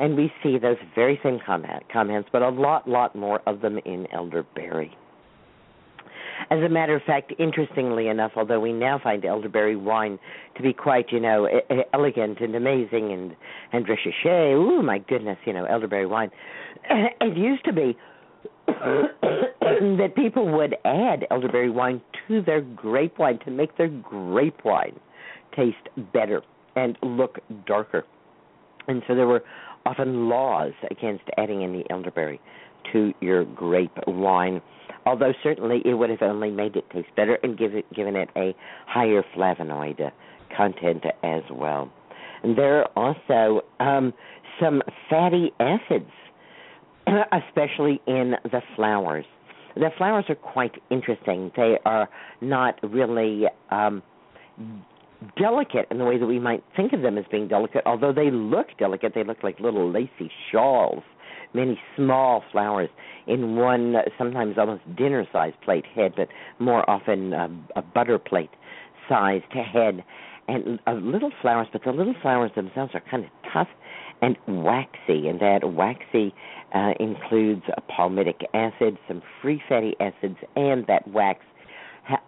and 0.00 0.16
we 0.16 0.32
see 0.42 0.58
those 0.58 0.78
very 0.94 1.20
same 1.22 1.38
comment, 1.44 1.84
comments, 1.92 2.28
but 2.32 2.42
a 2.42 2.48
lot, 2.48 2.88
lot 2.88 3.14
more 3.14 3.40
of 3.46 3.60
them 3.60 3.78
in 3.84 4.08
elderberry. 4.12 4.96
As 6.50 6.62
a 6.62 6.70
matter 6.70 6.96
of 6.96 7.02
fact, 7.02 7.34
interestingly 7.38 8.08
enough, 8.08 8.32
although 8.34 8.58
we 8.58 8.72
now 8.72 8.98
find 8.98 9.26
elderberry 9.26 9.76
wine 9.76 10.18
to 10.56 10.62
be 10.62 10.72
quite, 10.72 11.12
you 11.12 11.20
know, 11.20 11.46
elegant 11.92 12.40
and 12.40 12.54
amazing 12.56 13.12
and 13.12 13.36
and 13.72 13.86
recherche, 13.86 14.24
oh 14.26 14.80
my 14.80 14.98
goodness, 14.98 15.36
you 15.44 15.52
know, 15.52 15.66
elderberry 15.66 16.06
wine. 16.06 16.30
It 17.20 17.36
used 17.36 17.64
to 17.66 17.72
be 17.74 17.94
that 18.66 20.12
people 20.16 20.50
would 20.50 20.76
add 20.86 21.26
elderberry 21.30 21.70
wine 21.70 22.00
to 22.26 22.40
their 22.40 22.62
grape 22.62 23.18
wine 23.18 23.38
to 23.44 23.50
make 23.50 23.76
their 23.76 23.88
grape 23.88 24.64
wine 24.64 24.98
taste 25.54 25.76
better 26.14 26.40
and 26.74 26.96
look 27.02 27.38
darker. 27.66 28.06
And 28.88 29.02
so 29.06 29.14
there 29.14 29.26
were 29.26 29.44
often 29.86 30.28
laws 30.28 30.72
against 30.90 31.24
adding 31.36 31.62
any 31.62 31.84
elderberry 31.90 32.40
to 32.92 33.12
your 33.20 33.44
grape 33.44 33.96
wine, 34.06 34.60
although 35.06 35.32
certainly 35.42 35.82
it 35.84 35.94
would 35.94 36.10
have 36.10 36.22
only 36.22 36.50
made 36.50 36.76
it 36.76 36.88
taste 36.90 37.08
better 37.16 37.38
and 37.42 37.58
give 37.58 37.74
it, 37.74 37.90
given 37.94 38.16
it 38.16 38.28
a 38.36 38.54
higher 38.86 39.22
flavonoid 39.36 40.10
content 40.56 41.04
as 41.22 41.42
well. 41.50 41.90
And 42.42 42.56
there 42.56 42.82
are 42.82 42.90
also 42.96 43.64
um, 43.80 44.14
some 44.60 44.82
fatty 45.08 45.52
acids, 45.60 46.10
especially 47.06 48.00
in 48.06 48.34
the 48.44 48.62
flowers. 48.76 49.24
The 49.76 49.90
flowers 49.96 50.24
are 50.28 50.34
quite 50.34 50.74
interesting. 50.90 51.52
They 51.56 51.78
are 51.84 52.08
not 52.40 52.78
really 52.82 53.44
um, 53.70 54.02
delicate 55.36 55.86
in 55.90 55.98
the 55.98 56.04
way 56.04 56.18
that 56.18 56.26
we 56.26 56.38
might 56.38 56.62
think 56.76 56.92
of 56.92 57.02
them 57.02 57.18
as 57.18 57.24
being 57.30 57.48
delicate. 57.48 57.82
Although 57.86 58.12
they 58.12 58.30
look 58.30 58.68
delicate, 58.78 59.12
they 59.14 59.24
look 59.24 59.42
like 59.42 59.60
little 59.60 59.90
lacy 59.90 60.30
shawls, 60.50 61.02
many 61.54 61.80
small 61.96 62.42
flowers 62.52 62.88
in 63.26 63.56
one, 63.56 63.94
sometimes 64.16 64.56
almost 64.58 64.82
dinner-sized 64.96 65.60
plate 65.62 65.84
head, 65.94 66.14
but 66.16 66.28
more 66.58 66.88
often 66.88 67.32
a 67.32 67.82
butter 67.82 68.18
plate 68.18 68.50
sized 69.08 69.52
head, 69.52 70.04
and 70.48 70.78
uh, 70.86 70.92
little 70.92 71.32
flowers. 71.42 71.68
But 71.72 71.84
the 71.84 71.92
little 71.92 72.14
flowers 72.22 72.50
themselves 72.54 72.92
are 72.94 73.02
kind 73.10 73.24
of 73.24 73.30
tough 73.52 73.68
and 74.22 74.36
waxy, 74.46 75.28
and 75.28 75.40
that 75.40 75.60
waxy 75.64 76.34
uh, 76.74 76.92
includes 77.00 77.62
a 77.76 77.80
palmitic 77.80 78.42
acid, 78.54 78.98
some 79.08 79.22
free 79.40 79.62
fatty 79.68 79.94
acids, 80.00 80.36
and 80.56 80.86
that 80.86 81.06
wax 81.08 81.40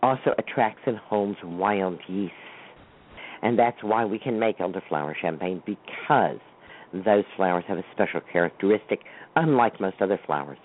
also 0.03 0.35
attracts 0.39 0.83
and 0.87 0.97
homes 0.97 1.37
wild 1.43 1.99
yeast 2.07 2.33
and 3.43 3.59
that's 3.59 3.83
why 3.83 4.05
we 4.05 4.19
can 4.19 4.39
make 4.39 4.59
elderflower 4.59 5.15
champagne 5.21 5.63
because 5.67 6.39
those 6.93 7.25
flowers 7.37 7.65
have 7.67 7.79
a 7.79 7.85
special 7.93 8.21
characteristic, 8.33 9.01
unlike 9.37 9.81
most 9.81 9.97
other 10.01 10.21
flowers. 10.27 10.59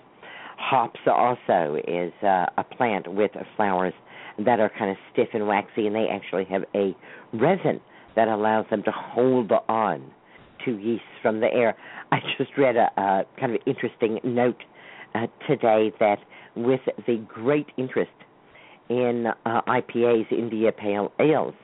Hops 0.56 1.00
also 1.06 1.76
is 1.86 2.12
uh, 2.22 2.46
a 2.56 2.64
plant 2.64 3.12
with 3.12 3.30
flowers 3.56 3.94
that 4.44 4.60
are 4.60 4.70
kind 4.78 4.90
of 4.90 4.96
stiff 5.12 5.28
and 5.32 5.46
waxy, 5.46 5.86
and 5.86 5.94
they 5.94 6.08
actually 6.10 6.44
have 6.44 6.64
a 6.74 6.94
resin 7.32 7.80
that 8.16 8.28
allows 8.28 8.66
them 8.70 8.82
to 8.82 8.90
hold 8.90 9.52
on 9.68 10.10
to 10.64 10.76
yeast 10.78 11.02
from 11.22 11.40
the 11.40 11.46
air. 11.52 11.76
I 12.12 12.18
just 12.36 12.50
read 12.56 12.76
a, 12.76 12.90
a 13.00 13.24
kind 13.38 13.54
of 13.54 13.60
interesting 13.66 14.18
note 14.24 14.62
uh, 15.14 15.26
today 15.46 15.92
that 16.00 16.18
with 16.56 16.80
the 17.06 17.24
great 17.28 17.66
interest 17.76 18.10
in 18.88 19.26
uh, 19.46 19.62
IPAs, 19.62 20.30
India 20.32 20.72
Pale 20.72 21.12
Ales, 21.20 21.54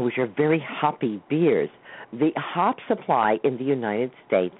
which 0.00 0.18
are 0.18 0.26
very 0.26 0.64
hoppy 0.66 1.22
beers, 1.28 1.70
the 2.12 2.30
hop 2.36 2.76
supply 2.88 3.38
in 3.44 3.56
the 3.56 3.64
United 3.64 4.10
States 4.26 4.54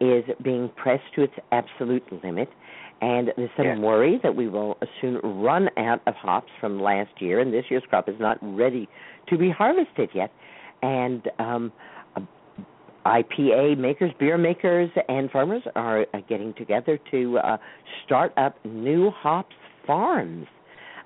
is 0.00 0.24
being 0.42 0.68
pressed 0.76 1.04
to 1.14 1.22
its 1.22 1.34
absolute 1.52 2.04
limit. 2.22 2.48
And 3.00 3.32
there's 3.36 3.50
some 3.56 3.66
Yeah. 3.66 3.78
worry 3.78 4.18
that 4.18 4.34
we 4.34 4.48
will 4.48 4.78
soon 5.00 5.18
run 5.18 5.68
out 5.76 6.00
of 6.06 6.14
hops 6.14 6.50
from 6.60 6.80
last 6.80 7.20
year, 7.20 7.40
and 7.40 7.52
this 7.52 7.70
year's 7.70 7.84
crop 7.86 8.08
is 8.08 8.18
not 8.18 8.38
ready 8.40 8.88
to 9.26 9.36
be 9.36 9.50
harvested 9.50 10.10
yet. 10.14 10.30
And 10.82 11.30
um, 11.38 11.72
IPA 13.04 13.78
makers, 13.78 14.12
beer 14.18 14.36
makers, 14.36 14.90
and 15.08 15.30
farmers 15.30 15.62
are 15.76 16.06
uh, 16.12 16.20
getting 16.28 16.54
together 16.54 16.98
to 17.10 17.38
uh, 17.38 17.56
start 18.04 18.32
up 18.36 18.56
new 18.64 19.10
hops 19.10 19.54
farms. 19.86 20.46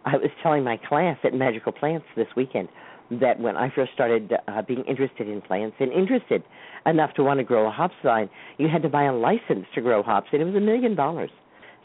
I 0.07 0.17
was 0.17 0.31
telling 0.43 0.65
my 0.65 0.79
class 0.79 1.19
at 1.25 1.35
Magical 1.35 1.73
Plants 1.73 2.07
this 2.17 2.29
weekend 2.37 2.69
that 3.11 3.41
when 3.41 3.57
I 3.57 3.71
first 3.75 3.93
started 3.93 4.33
uh, 4.47 4.63
being 4.63 4.85
interested 4.85 5.29
in 5.29 5.41
plants 5.41 5.77
and 5.81 5.93
interested 5.93 6.43
enough 6.87 7.13
to 7.15 7.25
want 7.25 7.39
to 7.39 7.45
grow 7.45 7.67
a 7.67 7.71
hops 7.71 7.95
vine, 8.03 8.31
you 8.59 8.69
had 8.69 8.83
to 8.83 8.89
buy 8.89 9.05
a 9.05 9.13
license 9.13 9.67
to 9.75 9.81
grow 9.81 10.03
hops, 10.03 10.29
and 10.33 10.41
it 10.41 10.45
was 10.45 10.55
a 10.55 10.61
million 10.61 10.95
dollars 10.95 11.31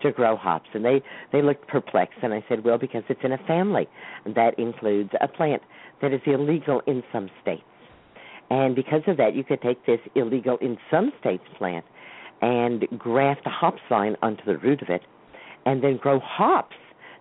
to 0.02 0.12
grow 0.12 0.36
hops. 0.36 0.70
And 0.74 0.86
they 0.86 1.02
they 1.32 1.42
looked 1.42 1.68
perplexed, 1.68 2.20
and 2.22 2.34
I 2.34 2.44
said, 2.48 2.64
well, 2.64 2.78
because 2.78 3.04
it's 3.10 3.22
in 3.24 3.32
a 3.32 3.38
family 3.48 3.88
that 4.36 4.58
includes 4.60 5.12
a 5.20 5.28
plant 5.28 5.64
that 6.02 6.14
is 6.14 6.22
illegal 6.26 6.82
in 6.86 7.02
some 7.12 7.30
states. 7.42 7.64
And 8.50 8.76
because 8.76 9.02
of 9.08 9.18
that, 9.18 9.36
you 9.36 9.44
could 9.44 9.62
take 9.62 9.84
this 9.86 10.00
illegal 10.14 10.58
in 10.58 10.78
some 10.92 11.12
states 11.20 11.44
plant 11.58 11.86
and 12.42 12.86
graft 12.98 13.42
a 13.46 13.50
hops 13.50 13.82
vine 13.90 14.16
onto 14.22 14.44
the 14.46 14.58
root 14.58 14.82
of 14.82 14.90
it, 14.90 15.02
and 15.66 15.84
then 15.84 15.98
grow 15.98 16.20
hops 16.20 16.76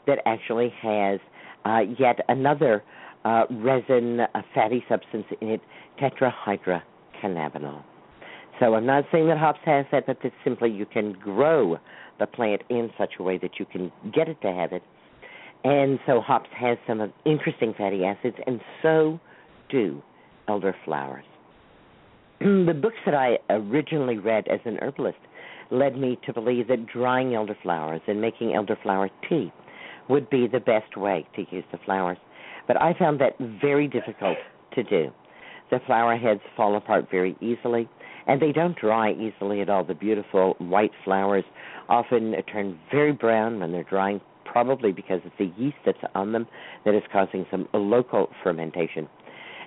that 0.07 0.19
actually 0.27 0.73
has 0.83 1.19
uh, 1.65 1.81
yet 1.99 2.21
another 2.29 2.83
uh, 3.25 3.45
resin, 3.51 4.21
a 4.21 4.45
fatty 4.55 4.85
substance 4.89 5.27
in 5.41 5.49
it, 5.49 5.61
tetrahydrocannabinol. 6.01 7.83
So 8.61 8.75
I'm 8.75 8.87
not 8.87 9.05
saying 9.11 9.27
that 9.29 9.39
hops 9.39 9.61
has 9.65 9.87
that, 9.91 10.07
but 10.07 10.19
that 10.23 10.33
simply 10.45 10.71
you 10.71 10.87
can 10.87 11.13
grow 11.13 11.79
the 12.21 12.27
plant 12.27 12.63
in 12.69 12.91
such 12.97 13.15
a 13.19 13.23
way 13.23 13.39
that 13.39 13.59
you 13.59 13.65
can 13.67 13.91
get 14.13 14.29
it 14.29 14.41
to 14.43 14.53
have 14.53 14.73
it. 14.73 14.83
And 15.65 15.99
so 16.07 16.21
hops 16.21 16.51
has 16.57 16.79
some 16.87 17.13
interesting 17.25 17.75
fatty 17.77 18.05
acids, 18.05 18.37
and 18.47 18.61
so 18.83 19.19
do 19.71 20.03
elderflowers. 20.49 21.25
the 22.41 22.79
books 22.81 22.99
that 23.07 23.15
I 23.15 23.39
originally 23.51 24.19
read 24.19 24.47
as 24.49 24.61
an 24.67 24.79
herbalist 24.83 25.19
led 25.71 25.97
me 25.97 26.19
to 26.27 26.33
believe 26.33 26.69
that 26.69 26.87
drying 26.87 27.29
elderflowers 27.31 28.03
and 28.07 28.21
making 28.21 28.49
elderflower 28.49 29.11
tea 29.29 29.53
would 30.09 30.29
be 30.29 30.47
the 30.47 30.61
best 30.61 30.97
way 30.97 31.27
to 31.35 31.45
use 31.51 31.65
the 31.73 31.79
flowers. 31.85 32.19
But 32.67 32.81
I 32.81 32.95
found 32.99 33.21
that 33.21 33.39
very 33.61 33.89
difficult 33.89 34.39
to 34.75 34.83
do. 34.83 35.11
The 35.71 35.81
flower 35.87 36.17
heads 36.17 36.41
fall 36.57 36.77
apart 36.77 37.09
very 37.11 37.37
easily, 37.41 37.89
and 38.27 38.41
they 38.41 38.53
don't 38.53 38.79
dry 38.79 39.13
easily 39.13 39.61
at 39.61 39.69
all. 39.69 39.85
The 39.85 39.95
beautiful 39.95 40.55
white 40.59 40.93
flowers 41.05 41.45
often 41.89 42.35
turn 42.53 42.79
very 42.91 43.13
brown 43.13 43.61
when 43.61 43.73
they're 43.73 43.85
drying, 43.85 44.21
probably 44.45 44.93
because 44.93 45.21
it's 45.25 45.35
the 45.39 45.53
yeast 45.63 45.77
that's 45.85 45.99
on 46.15 46.33
them 46.33 46.47
that 46.85 46.95
is 46.95 47.03
causing 47.13 47.47
some 47.51 47.69
local 47.73 48.31
fermentation. 48.43 49.09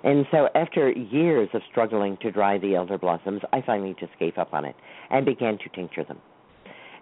And 0.04 0.26
so, 0.32 0.48
after 0.54 0.92
years 0.92 1.50
of 1.54 1.62
struggling 1.70 2.18
to 2.22 2.32
dry 2.32 2.58
the 2.60 2.76
elder 2.76 2.98
blossoms, 2.98 3.42
I 3.52 3.62
finally 3.62 3.96
just 4.00 4.18
gave 4.20 4.38
up 4.38 4.54
on 4.54 4.64
it 4.66 4.76
and 5.10 5.26
began 5.26 5.58
to 5.58 5.70
tincture 5.74 6.04
them. 6.04 6.20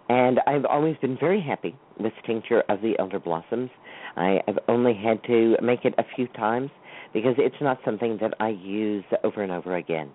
And 0.08 0.40
I've 0.46 0.64
always 0.64 0.96
been 0.98 1.16
very 1.18 1.40
happy 1.40 1.74
with 1.98 2.12
tincture 2.24 2.62
of 2.68 2.80
the 2.80 2.94
elder 2.98 3.18
blossoms. 3.18 3.70
I, 4.16 4.40
I've 4.46 4.58
only 4.68 4.94
had 4.94 5.22
to 5.24 5.56
make 5.62 5.84
it 5.84 5.94
a 5.98 6.04
few 6.14 6.28
times 6.28 6.70
because 7.12 7.34
it's 7.38 7.56
not 7.60 7.78
something 7.84 8.18
that 8.20 8.34
I 8.40 8.50
use 8.50 9.04
over 9.24 9.42
and 9.42 9.50
over 9.50 9.76
again. 9.76 10.10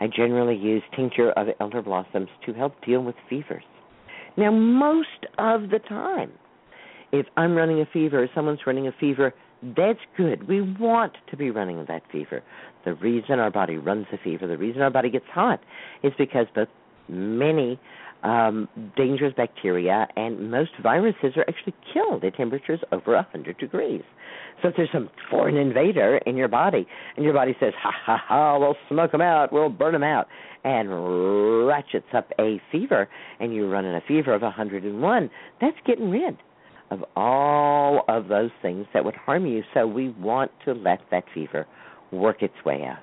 I 0.00 0.06
generally 0.06 0.56
use 0.56 0.82
tincture 0.96 1.30
of 1.32 1.48
elder 1.60 1.82
blossoms 1.82 2.28
to 2.46 2.52
help 2.52 2.74
deal 2.84 3.02
with 3.02 3.14
fevers. 3.28 3.64
Now, 4.36 4.50
most 4.50 5.26
of 5.38 5.70
the 5.70 5.78
time, 5.88 6.32
if 7.12 7.26
I'm 7.36 7.54
running 7.54 7.80
a 7.80 7.86
fever 7.92 8.22
or 8.22 8.28
someone's 8.34 8.60
running 8.66 8.88
a 8.88 8.92
fever, 8.98 9.32
that's 9.76 10.00
good. 10.16 10.48
We 10.48 10.60
want 10.60 11.12
to 11.30 11.36
be 11.36 11.50
running 11.50 11.84
that 11.86 12.02
fever. 12.10 12.42
The 12.84 12.94
reason 12.94 13.38
our 13.38 13.50
body 13.50 13.76
runs 13.76 14.06
a 14.12 14.18
fever, 14.18 14.46
the 14.46 14.58
reason 14.58 14.82
our 14.82 14.90
body 14.90 15.10
gets 15.10 15.26
hot, 15.32 15.60
is 16.02 16.12
because 16.18 16.46
both 16.54 16.68
many 17.08 17.78
um, 18.24 18.68
dangerous 18.96 19.34
bacteria 19.36 20.08
and 20.16 20.50
most 20.50 20.70
viruses 20.82 21.32
are 21.36 21.44
actually 21.46 21.74
killed 21.92 22.24
at 22.24 22.34
temperatures 22.34 22.80
over 22.90 23.14
100 23.14 23.58
degrees. 23.58 24.02
So 24.62 24.68
if 24.68 24.76
there's 24.76 24.88
some 24.92 25.10
foreign 25.30 25.56
invader 25.56 26.18
in 26.26 26.36
your 26.36 26.48
body, 26.48 26.86
and 27.16 27.24
your 27.24 27.34
body 27.34 27.54
says, 27.60 27.74
ha 27.78 27.92
ha 28.04 28.16
ha, 28.26 28.58
we'll 28.58 28.76
smoke 28.88 29.12
them 29.12 29.20
out, 29.20 29.52
we'll 29.52 29.68
burn 29.68 29.92
them 29.92 30.02
out, 30.02 30.26
and 30.64 31.66
ratchets 31.66 32.06
up 32.14 32.32
a 32.40 32.60
fever, 32.72 33.08
and 33.40 33.54
you 33.54 33.68
run 33.68 33.84
in 33.84 33.94
a 33.94 34.00
fever 34.08 34.32
of 34.32 34.42
101, 34.42 35.30
that's 35.60 35.76
getting 35.86 36.10
rid 36.10 36.38
of 36.90 37.04
all 37.16 38.04
of 38.08 38.28
those 38.28 38.50
things 38.62 38.86
that 38.94 39.04
would 39.04 39.16
harm 39.16 39.46
you. 39.46 39.62
So 39.74 39.86
we 39.86 40.10
want 40.10 40.50
to 40.64 40.72
let 40.72 41.00
that 41.10 41.24
fever 41.34 41.66
work 42.10 42.42
its 42.42 42.54
way 42.64 42.84
out. 42.84 42.98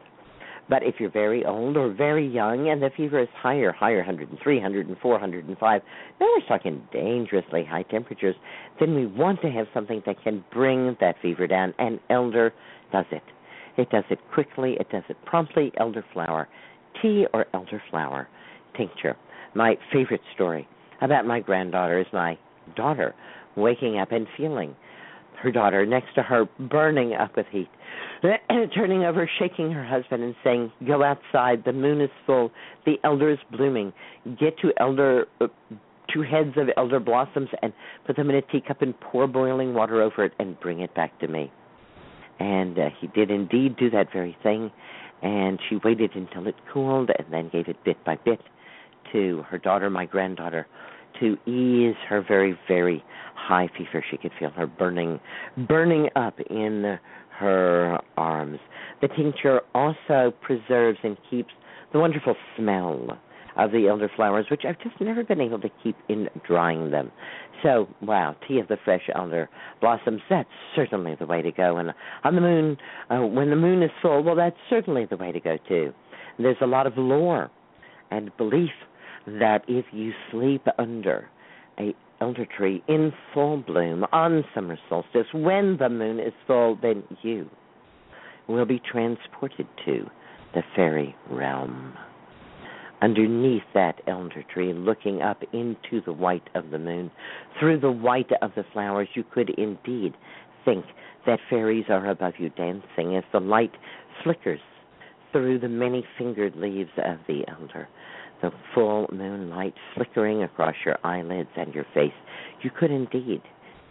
But 0.72 0.84
if 0.84 0.96
you're 1.02 1.12
very 1.12 1.44
old 1.44 1.76
or 1.76 1.92
very 1.92 2.26
young 2.26 2.70
and 2.70 2.82
the 2.82 2.92
fever 2.96 3.20
is 3.20 3.28
higher, 3.36 3.74
higher 3.74 3.98
103, 3.98 4.56
104, 4.56 5.12
105, 5.12 5.82
now 6.22 6.26
we're 6.26 6.48
talking 6.48 6.82
dangerously 6.94 7.66
high 7.66 7.84
temperatures, 7.84 8.38
then 8.80 8.96
we 8.96 9.06
want 9.06 9.42
to 9.42 9.52
have 9.52 9.68
something 9.74 10.02
that 10.06 10.24
can 10.24 10.46
bring 10.54 10.96
that 11.02 11.16
fever 11.22 11.46
down. 11.46 11.74
And 11.78 12.00
elder 12.10 12.54
does 12.94 13.04
it. 13.12 13.22
It 13.76 13.90
does 13.90 14.06
it 14.10 14.20
quickly, 14.34 14.78
it 14.80 14.90
does 14.90 15.04
it 15.10 15.18
promptly. 15.26 15.74
Elderflower 15.78 16.46
tea 17.02 17.26
or 17.34 17.48
elderflower 17.54 18.28
tincture. 18.78 19.18
My 19.54 19.76
favorite 19.92 20.22
story 20.34 20.70
about 21.02 21.26
my 21.26 21.42
granddaughter 21.42 22.00
is 22.00 22.08
my 22.14 22.38
daughter 22.78 23.14
waking 23.58 24.00
up 24.00 24.14
and 24.14 24.26
feeling 24.38 24.78
her 25.42 25.52
daughter 25.52 25.86
next 25.86 26.14
to 26.16 26.24
her 26.24 26.48
burning 26.60 27.14
up 27.14 27.36
with 27.36 27.48
heat 27.52 27.70
turning 28.76 29.04
over 29.04 29.30
shaking 29.40 29.72
her 29.72 29.84
husband 29.84 30.24
and 30.24 30.36
saying 30.44 30.72
go 30.86 31.04
outside. 31.04 31.64
The 31.66 31.74
moon 31.74 32.02
is 32.02 32.10
full. 32.26 32.52
The 32.86 32.98
elder 33.04 33.32
is 33.32 33.40
blooming. 33.52 33.94
Get 34.40 34.60
two 34.62 34.72
elder 34.78 35.26
uh, 35.40 35.48
two 36.14 36.22
heads 36.22 36.56
of 36.58 36.68
elder 36.78 37.00
blossoms 37.00 37.50
and 37.62 37.74
put 38.06 38.16
them 38.16 38.30
in 38.30 38.36
a 38.36 38.42
teacup 38.42 38.82
and 38.82 39.00
pour 39.00 39.28
boiling 39.28 39.74
water 39.74 40.02
over 40.02 40.26
it 40.26 40.34
and 40.40 40.60
bring 40.60 40.82
it 40.82 40.94
back 40.94 41.18
to 41.20 41.28
me. 41.28 41.52
And 42.40 42.78
uh, 42.78 42.90
he 43.00 43.08
did 43.08 43.32
indeed 43.32 43.78
do 43.78 43.90
that 43.92 44.12
very 44.12 44.38
thing. 44.44 44.72
And 45.22 45.60
she 45.70 45.78
waited 45.84 46.12
until 46.16 46.48
it 46.48 46.56
cooled 46.72 47.12
and 47.18 47.32
then 47.32 47.50
gave 47.50 47.68
it 47.68 47.84
bit 47.84 48.04
by 48.04 48.18
bit 48.26 48.42
to 49.14 49.44
her 49.50 49.58
daughter 49.58 49.90
my 49.90 50.06
granddaughter 50.06 50.68
to 51.20 51.38
ease 51.50 51.96
her 52.08 52.24
very, 52.26 52.58
very 52.68 53.04
high 53.36 53.70
fever. 53.78 54.04
She 54.10 54.18
could 54.18 54.32
feel 54.40 54.52
her 54.52 54.68
burning, 54.68 55.20
burning 55.68 56.10
up 56.16 56.40
in 56.50 56.98
her 57.38 58.00
arms. 58.18 58.60
The 59.02 59.08
tincture 59.10 59.62
also 59.74 60.34
preserves 60.42 61.00
and 61.04 61.18
keeps 61.30 61.54
the 61.92 62.00
wonderful 62.00 62.36
smell 62.58 63.18
of 63.58 63.72
the 63.72 63.80
elderflowers, 63.80 64.50
which 64.50 64.62
I've 64.68 64.80
just 64.82 65.00
never 65.02 65.24
been 65.24 65.42
able 65.42 65.60
to 65.60 65.70
keep 65.84 65.96
in 66.08 66.30
drying 66.48 66.92
them. 66.92 67.12
So, 67.64 67.88
wow, 68.02 68.36
tea 68.48 68.60
of 68.60 68.68
the 68.68 68.78
fresh 68.84 69.10
elder 69.14 69.50
blossoms, 69.82 70.22
that's 70.30 70.50
certainly 70.76 71.16
the 71.20 71.26
way 71.26 71.42
to 71.42 71.52
go. 71.52 71.78
And 71.78 71.94
on 72.24 72.36
the 72.36 72.42
moon, 72.42 72.78
uh, 73.10 73.20
when 73.20 73.50
the 73.50 73.56
moon 73.56 73.84
is 73.84 73.92
full, 74.02 74.24
well, 74.24 74.36
that's 74.36 74.56
certainly 74.70 75.06
the 75.06 75.18
way 75.18 75.32
to 75.32 75.40
go 75.40 75.58
too. 75.68 75.94
There's 76.40 76.58
a 76.62 76.68
lot 76.68 76.88
of 76.88 76.94
lore 76.98 77.52
and 78.10 78.36
belief 78.38 78.72
that 79.26 79.64
if 79.68 79.86
you 79.92 80.12
sleep 80.32 80.66
under 80.78 81.30
a 81.80 81.94
elder 82.22 82.46
tree 82.46 82.84
in 82.88 83.12
full 83.34 83.58
bloom 83.58 84.06
on 84.12 84.44
summer 84.54 84.78
solstice 84.88 85.28
when 85.34 85.78
the 85.78 85.90
moon 85.90 86.20
is 86.20 86.34
full, 86.46 86.78
then 86.82 87.04
you 87.24 87.50
will 88.48 88.66
be 88.66 88.80
transported 88.80 89.68
to 89.86 90.06
the 90.54 90.62
fairy 90.76 91.16
realm. 91.30 91.94
Underneath 93.02 93.64
that 93.74 94.00
elder 94.08 94.44
tree, 94.54 94.74
looking 94.74 95.24
up 95.24 95.42
into 95.54 96.02
the 96.06 96.14
white 96.14 96.48
of 96.54 96.70
the 96.70 96.78
moon, 96.78 97.10
through 97.60 97.80
the 97.80 97.92
white 97.92 98.30
of 98.44 98.52
the 98.56 98.66
flowers, 98.74 99.08
you 99.16 99.24
could 99.34 99.50
indeed 99.58 100.14
think 100.64 100.86
that 101.26 101.40
fairies 101.50 101.86
are 101.90 102.08
above 102.08 102.34
you 102.38 102.50
dancing 102.50 103.16
as 103.16 103.24
the 103.32 103.40
light 103.40 103.72
flickers 104.24 104.60
through 105.32 105.58
the 105.58 105.70
many 105.70 106.06
fingered 106.18 106.56
leaves 106.56 106.92
of 106.98 107.18
the 107.28 107.44
elder 107.48 107.88
the 108.42 108.52
full 108.74 109.08
moonlight 109.12 109.74
flickering 109.96 110.44
across 110.44 110.76
your 110.86 110.98
eyelids 111.04 111.50
and 111.56 111.74
your 111.74 111.86
face, 111.94 112.14
you 112.62 112.70
could 112.70 112.92
indeed 112.92 113.42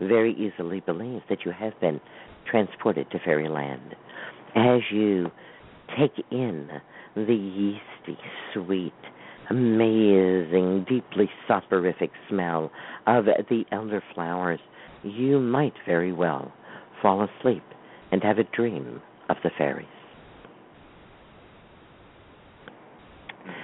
very 0.01 0.33
easily 0.35 0.81
believe 0.81 1.23
that 1.29 1.45
you 1.45 1.53
have 1.53 1.79
been 1.81 2.01
transported 2.51 3.11
to 3.11 3.19
fairyland. 3.25 3.95
As 4.57 4.81
you 4.91 5.31
take 5.99 6.25
in 6.31 6.69
the 7.15 7.35
yeasty, 7.35 8.19
sweet, 8.55 8.93
amazing, 9.51 10.87
deeply 10.89 11.29
soporific 11.47 12.11
smell 12.29 12.71
of 13.07 13.27
the 13.27 13.65
elder 13.73 14.03
flowers, 14.15 14.61
you 15.03 15.41
might 15.41 15.75
very 15.87 16.13
well 16.13 16.53
fall 17.03 17.27
asleep 17.27 17.65
and 18.13 18.23
have 18.23 18.39
a 18.39 18.45
dream 18.45 19.01
of 19.29 19.37
the 19.43 19.51
fairies. 19.57 19.87
Mm, 23.47 23.55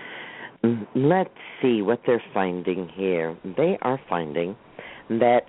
let's 0.95 1.31
see 1.61 1.83
what 1.83 2.01
they're 2.07 2.23
finding 2.33 2.89
here. 2.95 3.37
They 3.57 3.79
are 3.83 4.01
finding 4.09 4.57
that 5.09 5.43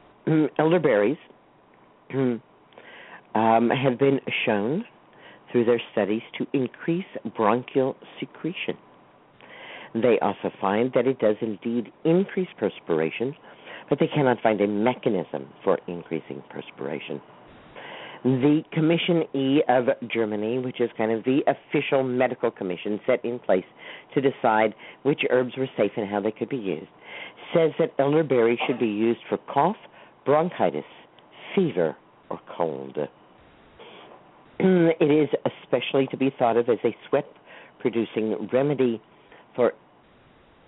elderberries 0.59 1.17
um, 2.13 2.41
have 3.33 3.97
been 3.99 4.19
shown 4.45 4.85
through 5.51 5.65
their 5.65 5.81
studies 5.91 6.21
to 6.37 6.45
increase 6.53 7.05
bronchial 7.35 7.95
secretion. 8.19 8.77
They 9.93 10.19
also 10.21 10.51
find 10.59 10.91
that 10.93 11.07
it 11.07 11.19
does 11.19 11.37
indeed 11.41 11.91
increase 12.03 12.49
perspiration, 12.59 13.35
but 13.89 13.99
they 13.99 14.07
cannot 14.07 14.41
find 14.41 14.59
a 14.61 14.67
mechanism 14.67 15.47
for 15.63 15.79
increasing 15.87 16.43
perspiration. 16.49 17.21
The 18.23 18.63
Commission 18.71 19.23
E 19.33 19.61
of 19.69 19.85
Germany, 20.11 20.59
which 20.59 20.81
is 20.81 20.89
kind 20.97 21.11
of 21.11 21.23
the 21.23 21.41
official 21.47 22.03
medical 22.03 22.51
commission 22.51 22.99
set 23.05 23.23
in 23.23 23.39
place 23.39 23.65
to 24.13 24.21
decide 24.21 24.73
which 25.03 25.21
herbs 25.29 25.53
were 25.57 25.67
safe 25.77 25.91
and 25.97 26.09
how 26.09 26.19
they 26.19 26.31
could 26.31 26.49
be 26.49 26.57
used, 26.57 26.87
says 27.53 27.71
that 27.79 27.93
elderberry 27.99 28.59
should 28.65 28.79
be 28.79 28.87
used 28.87 29.19
for 29.29 29.37
cough, 29.37 29.77
bronchitis, 30.25 30.83
fever, 31.55 31.95
or 32.29 32.39
cold. 32.57 32.97
it 34.59 35.11
is 35.11 35.29
especially 35.63 36.07
to 36.07 36.17
be 36.17 36.33
thought 36.37 36.57
of 36.57 36.67
as 36.69 36.79
a 36.83 36.95
sweat 37.07 37.27
producing 37.79 38.49
remedy 38.51 39.01
for 39.55 39.73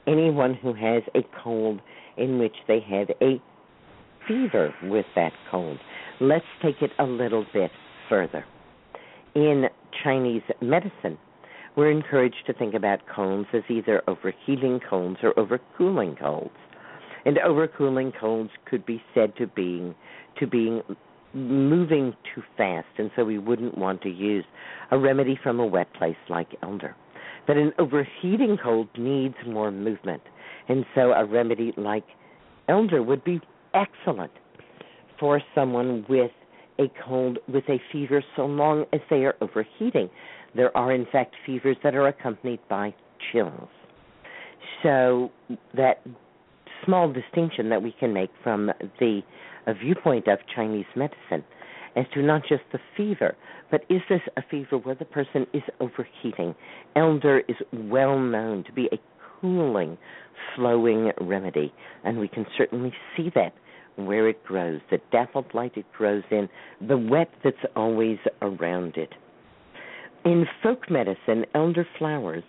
anyone 0.08 0.54
who 0.54 0.74
has 0.74 1.04
a 1.16 1.22
cold 1.44 1.82
in 2.18 2.38
which 2.38 2.56
they 2.68 2.80
have 2.80 3.10
a 3.22 3.42
fever 4.28 4.74
with 4.84 5.06
that 5.16 5.34
cold. 5.50 5.80
Let's 6.22 6.46
take 6.62 6.82
it 6.82 6.92
a 7.00 7.06
little 7.06 7.46
bit 7.54 7.72
further. 8.10 8.44
In 9.36 9.70
Chinese 10.04 10.42
medicine, 10.62 11.18
we're 11.78 11.92
encouraged 11.92 12.44
to 12.48 12.54
think 12.54 12.74
about 12.74 13.00
colds 13.08 13.48
as 13.54 13.62
either 13.70 14.02
overheating 14.06 14.82
colds 14.90 15.20
or 15.24 15.34
overcooling 15.36 16.20
colds. 16.20 16.56
And 17.26 17.38
overcooling 17.38 18.12
colds 18.20 18.50
could 18.66 18.86
be 18.86 19.02
said 19.14 19.34
to 19.38 19.48
being 19.48 19.96
to 20.40 20.48
being 20.48 20.82
moving 21.34 22.14
too 22.36 22.44
fast, 22.58 22.88
and 22.98 23.12
so 23.16 23.24
we 23.24 23.38
wouldn't 23.38 23.78
want 23.78 24.02
to 24.02 24.10
use 24.10 24.44
a 24.92 24.98
remedy 24.98 25.40
from 25.42 25.62
a 25.62 25.66
wet 25.66 25.94
place 25.94 26.18
like 26.28 26.50
elder. 26.62 26.98
But 27.48 27.56
an 27.56 27.72
overheating 27.80 28.58
cold 28.62 28.90
needs 28.98 29.36
more 29.48 29.72
movement, 29.72 30.24
and 30.68 30.86
so 30.94 31.14
a 31.14 31.24
remedy 31.24 31.72
like 31.78 32.06
elder 32.68 33.02
would 33.02 33.24
be 33.24 33.40
excellent 33.74 34.34
for 35.20 35.42
someone 35.54 36.06
with 36.10 36.32
a 36.80 36.90
cold 37.06 37.40
with 37.48 37.66
a 37.70 37.78
fever 37.92 38.24
so 38.36 38.46
long 38.46 38.86
as 38.94 39.02
they 39.10 39.26
are 39.26 39.36
overheating. 39.42 40.10
There 40.56 40.76
are, 40.76 40.94
in 40.94 41.06
fact, 41.12 41.36
fevers 41.46 41.78
that 41.84 41.94
are 41.94 42.08
accompanied 42.08 42.60
by 42.70 42.96
chills. 43.32 43.70
So, 44.82 45.32
that 45.76 46.02
small 46.86 47.12
distinction 47.12 47.70
that 47.70 47.84
we 47.84 47.94
can 48.00 48.14
make 48.14 48.30
from 48.44 48.72
the 49.00 49.22
viewpoint 49.82 50.28
of 50.28 50.40
Chinese 50.56 50.86
medicine 50.96 51.44
as 51.96 52.06
to 52.14 52.22
not 52.22 52.42
just 52.48 52.64
the 52.72 52.80
fever, 52.96 53.36
but 53.70 53.82
is 53.90 54.02
this 54.10 54.22
a 54.38 54.42
fever 54.50 54.78
where 54.78 54.96
the 54.96 55.06
person 55.06 55.46
is 55.54 55.64
overheating? 55.80 56.56
Elder 56.96 57.42
is 57.48 57.58
well 57.74 58.18
known 58.18 58.64
to 58.64 58.72
be 58.72 58.88
a 58.92 58.98
cooling, 59.42 59.98
flowing 60.56 61.12
remedy, 61.20 61.74
and 62.04 62.18
we 62.18 62.28
can 62.28 62.46
certainly 62.58 62.94
see 63.16 63.30
that 63.36 63.54
where 64.06 64.28
it 64.28 64.44
grows, 64.44 64.82
the 64.90 65.00
dappled 65.12 65.54
light 65.54 65.74
it 65.76 65.86
grows 65.96 66.24
in, 66.32 66.50
the 66.86 66.98
wet 66.98 67.30
that's 67.44 67.58
always 67.76 68.18
around 68.42 68.98
it. 68.98 69.14
In 70.26 70.46
folk 70.62 70.90
medicine, 70.90 71.46
elder 71.56 71.88
flowers 71.98 72.44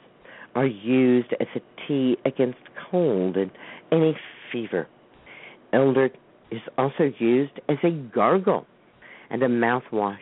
are 0.54 0.66
used 0.66 1.32
as 1.40 1.46
a 1.54 1.60
tea 1.86 2.16
against 2.24 2.58
cold 2.90 3.36
and 3.36 3.50
any 3.92 4.16
fever. 4.50 4.88
Elder 5.72 6.10
is 6.50 6.60
also 6.76 7.12
used 7.18 7.60
as 7.68 7.76
a 7.84 7.90
gargle 7.90 8.66
and 9.30 9.42
a 9.42 9.48
mouthwash 9.48 10.16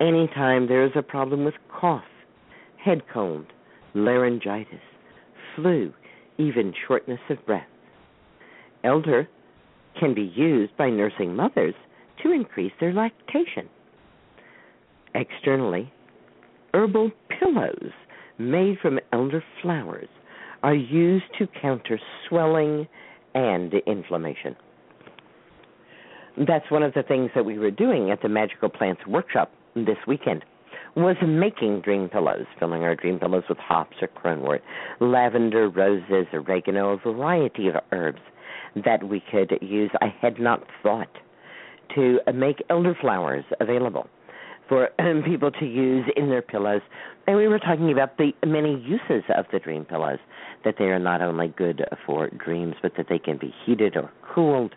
anytime 0.00 0.68
there 0.68 0.84
is 0.84 0.92
a 0.94 1.02
problem 1.02 1.44
with 1.44 1.54
cough, 1.68 2.04
head 2.82 3.02
cold, 3.12 3.46
laryngitis, 3.94 4.80
flu, 5.56 5.92
even 6.38 6.72
shortness 6.86 7.20
of 7.30 7.44
breath. 7.44 7.66
Elder 8.84 9.28
can 9.98 10.14
be 10.14 10.32
used 10.34 10.76
by 10.76 10.90
nursing 10.90 11.34
mothers 11.34 11.74
to 12.22 12.32
increase 12.32 12.72
their 12.80 12.92
lactation. 12.92 13.68
Externally, 15.14 15.92
herbal 16.74 17.10
pillows 17.38 17.92
made 18.38 18.78
from 18.80 18.98
elder 19.12 19.42
flowers 19.62 20.08
are 20.62 20.74
used 20.74 21.24
to 21.38 21.46
counter 21.60 21.98
swelling 22.28 22.86
and 23.34 23.72
inflammation. 23.86 24.56
That's 26.46 26.70
one 26.70 26.82
of 26.82 26.94
the 26.94 27.02
things 27.02 27.30
that 27.34 27.44
we 27.44 27.58
were 27.58 27.70
doing 27.70 28.10
at 28.10 28.22
the 28.22 28.28
Magical 28.28 28.68
Plants 28.68 29.02
workshop 29.06 29.52
this 29.74 29.96
weekend 30.06 30.44
was 30.96 31.16
making 31.24 31.80
dream 31.82 32.08
pillows, 32.08 32.46
filling 32.58 32.82
our 32.82 32.94
dream 32.94 33.18
pillows 33.18 33.44
with 33.48 33.58
hops 33.58 33.96
or 34.00 34.08
cronewort, 34.08 34.60
lavender, 35.00 35.68
roses, 35.68 36.26
oregano, 36.32 36.90
a 36.92 36.96
variety 36.96 37.68
of 37.68 37.76
herbs 37.92 38.20
that 38.84 39.08
we 39.08 39.22
could 39.30 39.58
use. 39.60 39.90
I 40.00 40.14
had 40.20 40.40
not 40.40 40.64
thought 40.82 41.08
to 41.94 42.18
make 42.34 42.62
elderflowers 42.68 43.44
available 43.60 44.08
for 44.68 44.90
people 45.24 45.50
to 45.50 45.64
use 45.64 46.04
in 46.16 46.28
their 46.28 46.42
pillows. 46.42 46.82
And 47.26 47.36
we 47.36 47.48
were 47.48 47.58
talking 47.58 47.90
about 47.90 48.16
the 48.18 48.32
many 48.46 48.80
uses 48.80 49.24
of 49.36 49.46
the 49.52 49.58
dream 49.58 49.84
pillows, 49.84 50.18
that 50.64 50.74
they 50.78 50.86
are 50.86 50.98
not 50.98 51.22
only 51.22 51.48
good 51.48 51.84
for 52.06 52.28
dreams, 52.30 52.74
but 52.82 52.92
that 52.96 53.06
they 53.08 53.18
can 53.18 53.38
be 53.38 53.54
heated 53.64 53.96
or 53.96 54.10
cooled 54.34 54.74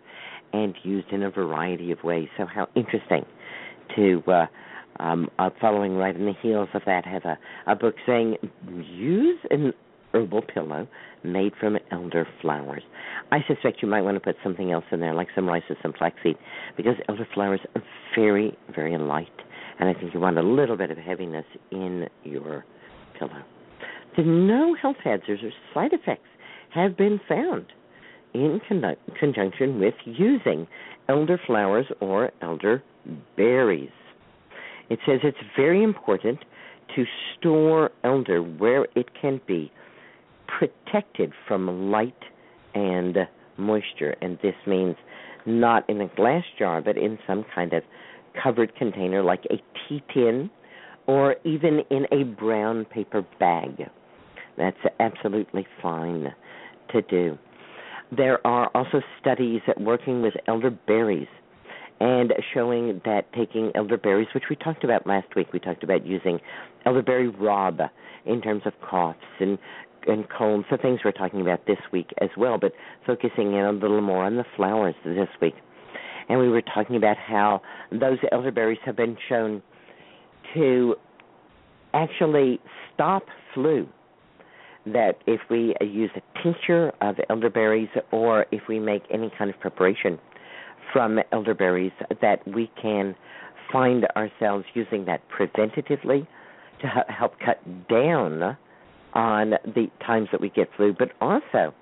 and 0.52 0.74
used 0.82 1.08
in 1.10 1.22
a 1.22 1.30
variety 1.30 1.92
of 1.92 2.02
ways. 2.04 2.28
So, 2.36 2.46
how 2.46 2.68
interesting 2.74 3.24
to. 3.96 4.22
Uh, 4.26 4.46
um, 5.00 5.30
uh, 5.38 5.48
following 5.58 5.96
right 5.96 6.14
in 6.14 6.26
the 6.26 6.34
heels 6.42 6.68
of 6.74 6.82
that, 6.84 7.06
have 7.06 7.24
a, 7.24 7.38
a 7.66 7.74
book 7.74 7.94
saying 8.06 8.36
use 8.86 9.38
an 9.50 9.72
herbal 10.14 10.42
pillow 10.42 10.86
made 11.24 11.52
from 11.58 11.78
elder 11.90 12.26
flowers. 12.40 12.82
I 13.30 13.38
suspect 13.46 13.82
you 13.82 13.88
might 13.88 14.02
want 14.02 14.16
to 14.16 14.20
put 14.20 14.36
something 14.42 14.72
else 14.72 14.84
in 14.90 15.00
there, 15.00 15.14
like 15.14 15.28
some 15.34 15.46
rice 15.46 15.62
or 15.70 15.76
some 15.82 15.92
flaxseed, 15.92 16.36
because 16.76 16.94
elder 17.08 17.26
flowers 17.32 17.60
are 17.74 17.82
very, 18.16 18.56
very 18.74 18.96
light, 18.98 19.28
and 19.78 19.88
I 19.88 19.94
think 19.94 20.14
you 20.14 20.20
want 20.20 20.38
a 20.38 20.42
little 20.42 20.76
bit 20.76 20.90
of 20.90 20.98
heaviness 20.98 21.46
in 21.70 22.08
your 22.24 22.64
pillow. 23.18 23.42
The 24.16 24.22
no 24.22 24.74
health 24.74 24.96
hazards 25.02 25.42
or 25.42 25.50
side 25.72 25.92
effects 25.92 26.28
have 26.74 26.96
been 26.96 27.20
found 27.28 27.66
in 28.34 28.60
con- 28.68 28.96
conjunction 29.18 29.78
with 29.78 29.94
using 30.04 30.66
elder 31.08 31.38
flowers 31.46 31.86
or 32.00 32.30
elder 32.42 32.82
berries. 33.36 33.90
It 34.90 34.98
says 35.06 35.20
it's 35.22 35.38
very 35.56 35.82
important 35.82 36.40
to 36.94 37.04
store 37.38 37.90
elder 38.04 38.42
where 38.42 38.86
it 38.94 39.08
can 39.20 39.40
be 39.46 39.72
protected 40.58 41.32
from 41.46 41.90
light 41.90 42.14
and 42.74 43.16
moisture. 43.56 44.16
And 44.20 44.38
this 44.42 44.54
means 44.66 44.96
not 45.46 45.88
in 45.88 46.00
a 46.00 46.08
glass 46.08 46.44
jar, 46.58 46.80
but 46.80 46.96
in 46.96 47.18
some 47.26 47.44
kind 47.54 47.72
of 47.72 47.82
covered 48.42 48.74
container 48.76 49.22
like 49.22 49.44
a 49.50 49.56
tea 49.88 50.02
tin 50.12 50.50
or 51.06 51.36
even 51.44 51.80
in 51.90 52.06
a 52.12 52.24
brown 52.24 52.84
paper 52.84 53.24
bag. 53.38 53.90
That's 54.56 54.76
absolutely 55.00 55.66
fine 55.80 56.32
to 56.92 57.02
do. 57.02 57.38
There 58.14 58.46
are 58.46 58.70
also 58.74 59.00
studies 59.20 59.62
working 59.78 60.22
with 60.22 60.34
elderberries 60.46 61.28
and 62.00 62.32
showing 62.52 63.00
that 63.04 63.32
taking 63.32 63.72
elderberries, 63.74 64.28
which 64.34 64.44
we 64.50 64.56
talked 64.56 64.84
about 64.84 65.06
last 65.06 65.34
week, 65.36 65.52
we 65.52 65.58
talked 65.58 65.82
about 65.82 66.04
using 66.04 66.40
elderberry 66.84 67.28
rob 67.28 67.80
in 68.26 68.42
terms 68.42 68.62
of 68.66 68.72
coughs 68.88 69.18
and 69.40 69.58
and 70.06 70.28
colds, 70.28 70.66
the 70.70 70.76
things 70.76 71.00
we're 71.04 71.12
talking 71.12 71.40
about 71.40 71.66
this 71.66 71.78
week 71.92 72.10
as 72.20 72.30
well, 72.36 72.58
but 72.58 72.72
focusing 73.06 73.54
in 73.54 73.64
a 73.64 73.72
little 73.72 74.00
more 74.00 74.24
on 74.24 74.36
the 74.36 74.44
flowers 74.56 74.94
this 75.04 75.28
week. 75.40 75.54
And 76.28 76.38
we 76.38 76.48
were 76.48 76.62
talking 76.62 76.96
about 76.96 77.16
how 77.16 77.62
those 77.90 78.18
elderberries 78.30 78.78
have 78.84 78.96
been 78.96 79.16
shown 79.28 79.62
to 80.54 80.94
actually 81.94 82.60
stop 82.94 83.24
flu. 83.54 83.88
That 84.86 85.18
if 85.26 85.40
we 85.48 85.74
use 85.80 86.10
a 86.16 86.42
tincture 86.42 86.92
of 87.00 87.16
elderberries 87.30 87.88
or 88.10 88.46
if 88.50 88.62
we 88.68 88.80
make 88.80 89.02
any 89.12 89.30
kind 89.38 89.50
of 89.50 89.60
preparation 89.60 90.18
from 90.92 91.20
elderberries, 91.32 91.92
that 92.20 92.46
we 92.46 92.70
can 92.80 93.14
find 93.72 94.04
ourselves 94.16 94.64
using 94.74 95.04
that 95.04 95.22
preventatively 95.30 96.26
to 96.80 96.86
help 97.08 97.38
cut 97.38 97.60
down 97.88 98.56
on 99.14 99.50
the 99.64 99.88
times 100.04 100.28
that 100.32 100.40
we 100.40 100.50
get 100.50 100.68
flu, 100.76 100.94
but 100.98 101.10
also 101.20 101.74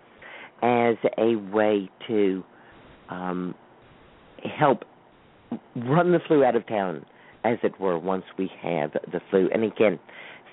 as 0.62 0.96
a 1.18 1.36
way 1.52 1.88
to 2.06 2.44
um, 3.08 3.54
help 4.58 4.84
run 5.74 6.12
the 6.12 6.20
flu 6.26 6.44
out 6.44 6.56
of 6.56 6.66
town, 6.66 7.04
as 7.44 7.58
it 7.62 7.78
were, 7.80 7.98
once 7.98 8.24
we 8.38 8.50
have 8.62 8.92
the 8.92 9.20
flu. 9.30 9.48
And 9.52 9.64
again, 9.64 9.98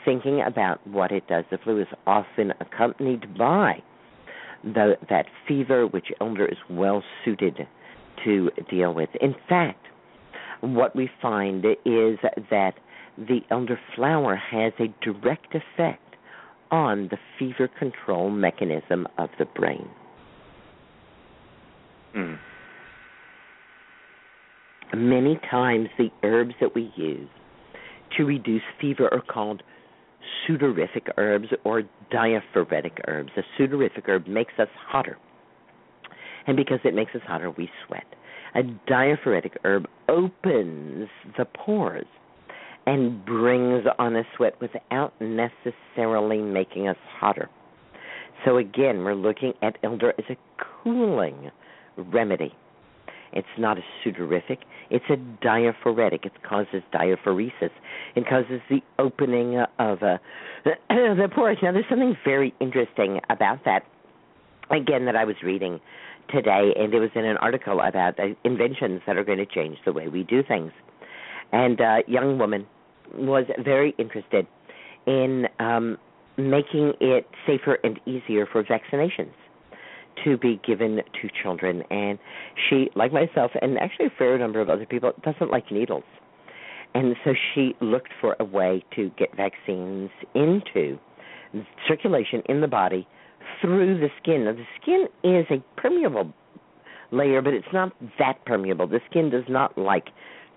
thinking 0.05 0.41
about 0.41 0.85
what 0.87 1.11
it 1.11 1.27
does, 1.27 1.43
the 1.51 1.57
flu 1.57 1.81
is 1.81 1.87
often 2.05 2.53
accompanied 2.59 3.37
by 3.37 3.83
the, 4.63 4.95
that 5.09 5.25
fever, 5.47 5.85
which 5.85 6.07
elder 6.21 6.45
is 6.45 6.57
well 6.69 7.03
suited 7.23 7.67
to 8.23 8.49
deal 8.69 8.93
with. 8.93 9.09
In 9.21 9.35
fact, 9.47 9.85
what 10.61 10.95
we 10.95 11.09
find 11.21 11.63
is 11.65 12.17
that 12.49 12.73
the 13.17 13.41
elder 13.51 13.79
flower 13.95 14.35
has 14.35 14.73
a 14.79 14.87
direct 15.03 15.53
effect 15.53 16.01
on 16.71 17.09
the 17.09 17.17
fever 17.37 17.67
control 17.67 18.29
mechanism 18.29 19.07
of 19.17 19.29
the 19.39 19.45
brain. 19.45 19.87
Mm. 22.15 22.37
Many 24.95 25.39
times, 25.49 25.89
the 25.97 26.09
herbs 26.23 26.53
that 26.61 26.73
we 26.73 26.91
use 26.95 27.29
to 28.17 28.23
reduce 28.23 28.61
fever 28.79 29.09
are 29.13 29.21
called 29.21 29.61
sudorific 30.47 31.09
herbs 31.17 31.47
or 31.63 31.83
diaphoretic 32.11 32.99
herbs. 33.07 33.31
A 33.37 33.61
sudorific 33.61 34.07
herb 34.07 34.27
makes 34.27 34.53
us 34.57 34.69
hotter. 34.87 35.17
And 36.47 36.55
because 36.55 36.79
it 36.85 36.95
makes 36.95 37.13
us 37.13 37.21
hotter, 37.27 37.51
we 37.51 37.69
sweat. 37.85 38.05
A 38.55 38.63
diaphoretic 38.87 39.57
herb 39.65 39.87
opens 40.07 41.09
the 41.37 41.45
pores 41.45 42.05
and 42.87 43.23
brings 43.25 43.85
on 43.99 44.15
a 44.15 44.23
sweat 44.35 44.59
without 44.61 45.13
necessarily 45.21 46.39
making 46.39 46.87
us 46.87 46.95
hotter. 47.19 47.49
So 48.45 48.57
again, 48.57 49.03
we're 49.03 49.13
looking 49.13 49.53
at 49.61 49.77
elder 49.83 50.13
as 50.17 50.25
a 50.29 50.37
cooling 50.83 51.51
remedy. 51.97 52.55
It's 53.33 53.47
not 53.57 53.77
a 53.77 53.81
sudorific, 54.03 54.59
it's 54.89 55.05
a 55.09 55.17
diaphoretic. 55.43 56.25
It 56.25 56.31
causes 56.47 56.81
diaphoresis. 56.93 57.71
It 58.15 58.25
causes 58.27 58.61
the 58.69 58.81
opening 58.99 59.57
of 59.79 60.01
uh, 60.01 60.17
the 60.63 61.29
pores. 61.35 61.57
Now, 61.61 61.73
there's 61.73 61.85
something 61.89 62.15
very 62.23 62.53
interesting 62.61 63.19
about 63.29 63.65
that, 63.65 63.83
again, 64.71 65.03
that 65.05 65.17
I 65.17 65.25
was 65.25 65.35
reading 65.43 65.81
today, 66.29 66.73
and 66.77 66.93
it 66.93 66.99
was 66.99 67.09
in 67.15 67.25
an 67.25 67.35
article 67.37 67.81
about 67.81 68.17
uh, 68.17 68.27
inventions 68.45 69.01
that 69.07 69.17
are 69.17 69.25
going 69.25 69.39
to 69.39 69.45
change 69.45 69.77
the 69.85 69.91
way 69.91 70.07
we 70.07 70.23
do 70.23 70.41
things. 70.41 70.71
And 71.51 71.79
a 71.81 71.99
young 72.07 72.37
woman 72.37 72.65
was 73.15 73.45
very 73.63 73.95
interested 73.97 74.47
in 75.05 75.45
um, 75.59 75.97
making 76.37 76.93
it 76.99 77.25
safer 77.45 77.77
and 77.83 77.99
easier 78.05 78.45
for 78.45 78.63
vaccinations 78.63 79.33
to 80.23 80.37
be 80.37 80.59
given 80.65 80.97
to 80.97 81.29
children. 81.41 81.83
And 81.89 82.19
she, 82.69 82.89
like 82.95 83.13
myself, 83.13 83.51
and 83.61 83.77
actually 83.77 84.07
a 84.07 84.13
fair 84.17 84.37
number 84.37 84.61
of 84.61 84.69
other 84.69 84.85
people, 84.85 85.13
doesn't 85.23 85.51
like 85.51 85.71
needles. 85.71 86.03
And 86.93 87.15
so 87.23 87.33
she 87.53 87.75
looked 87.81 88.11
for 88.19 88.35
a 88.39 88.43
way 88.43 88.83
to 88.95 89.11
get 89.17 89.35
vaccines 89.35 90.09
into 90.33 90.97
circulation 91.87 92.41
in 92.49 92.61
the 92.61 92.67
body 92.67 93.07
through 93.61 93.99
the 93.99 94.09
skin. 94.21 94.45
Now, 94.45 94.53
the 94.53 94.65
skin 94.81 95.07
is 95.23 95.45
a 95.49 95.63
permeable 95.79 96.33
layer, 97.11 97.41
but 97.41 97.53
it's 97.53 97.67
not 97.73 97.93
that 98.19 98.43
permeable. 98.45 98.87
The 98.87 98.99
skin 99.09 99.29
does 99.29 99.43
not 99.47 99.77
like 99.77 100.07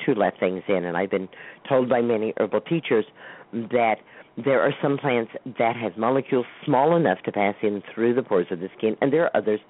to 0.06 0.14
let 0.14 0.38
things 0.38 0.62
in. 0.68 0.84
And 0.84 0.96
I've 0.96 1.10
been 1.10 1.28
told 1.68 1.88
by 1.88 2.00
many 2.00 2.32
herbal 2.38 2.62
teachers 2.62 3.04
that 3.52 3.96
there 4.36 4.60
are 4.60 4.72
some 4.80 4.96
plants 4.96 5.32
that 5.58 5.76
have 5.76 5.96
molecules 5.96 6.46
small 6.64 6.96
enough 6.96 7.18
to 7.24 7.32
pass 7.32 7.54
in 7.62 7.82
through 7.94 8.14
the 8.14 8.22
pores 8.22 8.46
of 8.50 8.60
the 8.60 8.68
skin, 8.76 8.96
and 9.00 9.12
there 9.12 9.24
are 9.24 9.36
others 9.36 9.60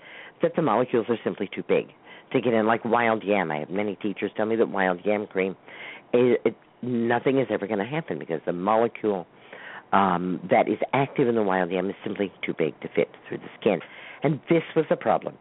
that 0.42 0.52
the 0.56 0.62
molecules 0.62 1.06
are 1.08 1.18
simply 1.24 1.48
too 1.52 1.64
big 1.66 1.88
to 2.32 2.40
get 2.40 2.52
in, 2.52 2.66
like 2.66 2.84
wild 2.84 3.24
yam. 3.24 3.50
I 3.50 3.58
have 3.58 3.70
many 3.70 3.96
teachers 3.96 4.30
tell 4.36 4.46
me 4.46 4.56
that 4.56 4.68
wild 4.68 5.00
yam 5.04 5.26
cream, 5.26 5.56
it, 6.12 6.40
it, 6.44 6.56
nothing 6.82 7.38
is 7.38 7.46
ever 7.50 7.66
going 7.66 7.78
to 7.80 7.84
happen 7.84 8.18
because 8.18 8.40
the 8.46 8.52
molecule 8.52 9.26
um, 9.92 10.40
that 10.50 10.68
is 10.68 10.78
active 10.92 11.26
in 11.26 11.34
the 11.34 11.42
wild 11.42 11.70
yam 11.70 11.90
is 11.90 11.96
simply 12.04 12.32
too 12.44 12.54
big 12.56 12.78
to 12.80 12.88
fit 12.88 13.08
through 13.28 13.38
the 13.38 13.50
skin. 13.60 13.80
And 14.22 14.40
this 14.48 14.62
was 14.76 14.84
the 14.88 14.96
problem 14.96 15.36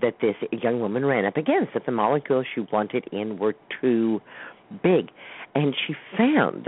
that 0.00 0.14
this 0.20 0.36
young 0.50 0.80
woman 0.80 1.04
ran 1.04 1.24
up 1.24 1.36
against, 1.36 1.74
that 1.74 1.86
the 1.86 1.92
molecules 1.92 2.46
she 2.54 2.60
wanted 2.72 3.04
in 3.12 3.38
were 3.38 3.54
too 3.80 4.20
big. 4.82 5.10
And 5.54 5.74
she 5.86 5.94
found 6.16 6.66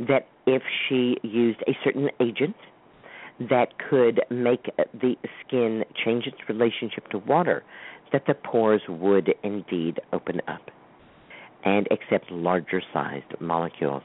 that 0.00 0.26
if 0.46 0.62
she 0.88 1.16
used 1.22 1.60
a 1.68 1.76
certain 1.84 2.08
agent 2.20 2.56
that 3.48 3.68
could 3.88 4.20
make 4.30 4.66
the 4.92 5.14
skin 5.46 5.84
change 6.04 6.26
its 6.26 6.38
relationship 6.48 7.08
to 7.10 7.18
water, 7.18 7.62
that 8.12 8.24
the 8.26 8.34
pores 8.34 8.82
would 8.88 9.32
indeed 9.44 10.00
open 10.12 10.40
up 10.48 10.70
and 11.64 11.86
accept 11.90 12.30
larger 12.30 12.82
sized 12.92 13.40
molecules. 13.40 14.02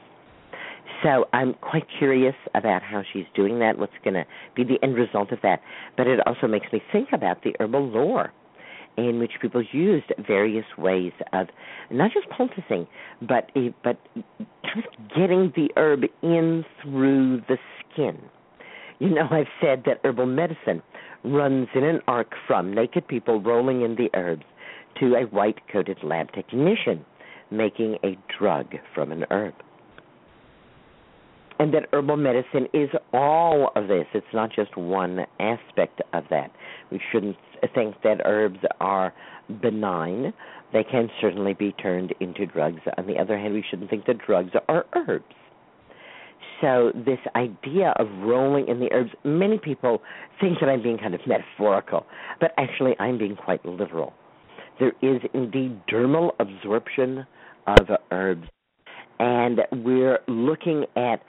So 1.02 1.26
I'm 1.32 1.54
quite 1.54 1.84
curious 1.98 2.34
about 2.54 2.82
how 2.82 3.02
she's 3.12 3.24
doing 3.34 3.58
that, 3.60 3.78
what's 3.78 3.92
going 4.04 4.14
to 4.14 4.24
be 4.54 4.64
the 4.64 4.78
end 4.82 4.94
result 4.94 5.32
of 5.32 5.38
that. 5.42 5.60
But 5.96 6.06
it 6.06 6.20
also 6.26 6.46
makes 6.46 6.66
me 6.72 6.82
think 6.92 7.08
about 7.12 7.42
the 7.42 7.54
herbal 7.58 7.88
lore 7.88 8.32
in 8.96 9.18
which 9.18 9.32
people 9.40 9.62
used 9.72 10.12
various 10.26 10.66
ways 10.78 11.12
of 11.32 11.48
not 11.90 12.12
just 12.12 12.28
poulticing, 12.30 12.86
but 13.20 13.50
eh, 13.56 13.70
but 13.82 13.98
kind 14.62 14.84
of 14.84 15.08
getting 15.16 15.52
the 15.56 15.68
herb 15.76 16.04
in 16.22 16.64
through 16.82 17.42
the 17.48 17.58
skin. 17.80 18.18
You 18.98 19.10
know, 19.10 19.28
I've 19.30 19.48
said 19.60 19.82
that 19.86 20.00
herbal 20.04 20.26
medicine 20.26 20.82
runs 21.24 21.68
in 21.74 21.84
an 21.84 22.00
arc 22.06 22.32
from 22.46 22.72
naked 22.72 23.08
people 23.08 23.40
rolling 23.40 23.82
in 23.82 23.96
the 23.96 24.10
herbs 24.14 24.44
to 25.00 25.14
a 25.14 25.22
white 25.24 25.58
coated 25.72 25.98
lab 26.02 26.32
technician 26.32 27.04
making 27.50 27.96
a 28.04 28.16
drug 28.38 28.74
from 28.94 29.12
an 29.12 29.24
herb. 29.30 29.54
And 31.64 31.72
that 31.72 31.86
herbal 31.94 32.18
medicine 32.18 32.68
is 32.74 32.90
all 33.14 33.72
of 33.74 33.88
this. 33.88 34.04
It's 34.12 34.26
not 34.34 34.50
just 34.54 34.76
one 34.76 35.20
aspect 35.40 36.02
of 36.12 36.24
that. 36.28 36.50
We 36.92 37.00
shouldn't 37.10 37.38
think 37.74 37.94
that 38.04 38.20
herbs 38.26 38.58
are 38.82 39.14
benign. 39.62 40.34
They 40.74 40.84
can 40.84 41.08
certainly 41.22 41.54
be 41.54 41.72
turned 41.72 42.12
into 42.20 42.44
drugs. 42.44 42.80
On 42.98 43.06
the 43.06 43.16
other 43.16 43.38
hand, 43.38 43.54
we 43.54 43.64
shouldn't 43.70 43.88
think 43.88 44.04
that 44.04 44.18
drugs 44.18 44.50
are 44.68 44.84
herbs. 44.94 45.24
So, 46.60 46.92
this 46.94 47.20
idea 47.34 47.94
of 47.98 48.08
rolling 48.18 48.68
in 48.68 48.78
the 48.78 48.92
herbs, 48.92 49.12
many 49.24 49.56
people 49.56 50.02
think 50.42 50.58
that 50.60 50.68
I'm 50.68 50.82
being 50.82 50.98
kind 50.98 51.14
of 51.14 51.22
metaphorical, 51.26 52.04
but 52.40 52.52
actually, 52.58 52.94
I'm 53.00 53.16
being 53.16 53.36
quite 53.36 53.64
literal. 53.64 54.12
There 54.78 54.92
is 55.00 55.22
indeed 55.32 55.80
dermal 55.86 56.32
absorption 56.38 57.26
of 57.66 57.86
herbs, 58.10 58.46
and 59.18 59.60
we're 59.72 60.18
looking 60.28 60.84
at 60.94 61.22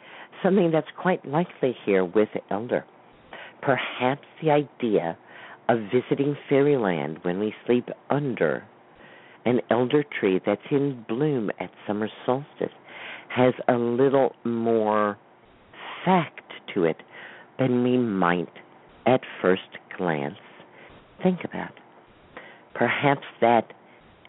something 0.43 0.71
that's 0.71 0.87
quite 0.97 1.25
likely 1.25 1.75
here 1.85 2.05
with 2.05 2.29
elder. 2.49 2.85
Perhaps 3.61 4.25
the 4.41 4.51
idea 4.51 5.17
of 5.69 5.79
visiting 5.93 6.37
fairyland 6.49 7.19
when 7.23 7.39
we 7.39 7.53
sleep 7.65 7.89
under 8.09 8.63
an 9.45 9.61
elder 9.69 10.03
tree 10.19 10.39
that's 10.45 10.61
in 10.71 11.03
bloom 11.07 11.49
at 11.59 11.71
summer 11.87 12.09
solstice 12.25 12.73
has 13.29 13.53
a 13.67 13.73
little 13.73 14.35
more 14.43 15.17
fact 16.03 16.51
to 16.73 16.83
it 16.83 16.97
than 17.59 17.83
we 17.83 17.97
might 17.97 18.49
at 19.05 19.21
first 19.41 19.77
glance 19.97 20.35
think 21.23 21.43
about. 21.43 21.71
Perhaps 22.73 23.25
that 23.41 23.71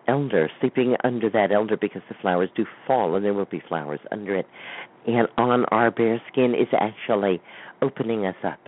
elder, 0.08 0.50
sleeping 0.60 0.96
under 1.04 1.30
that 1.30 1.52
elder 1.52 1.76
because 1.76 2.02
the 2.08 2.14
flowers 2.20 2.50
do 2.56 2.64
fall 2.86 3.14
and 3.14 3.24
there 3.24 3.34
will 3.34 3.44
be 3.46 3.62
flowers 3.68 4.00
under 4.12 4.36
it, 4.36 4.46
and 5.06 5.28
on 5.36 5.64
our 5.66 5.90
bare 5.90 6.20
skin 6.30 6.54
is 6.54 6.68
actually 6.72 7.40
opening 7.82 8.26
us 8.26 8.36
up, 8.44 8.60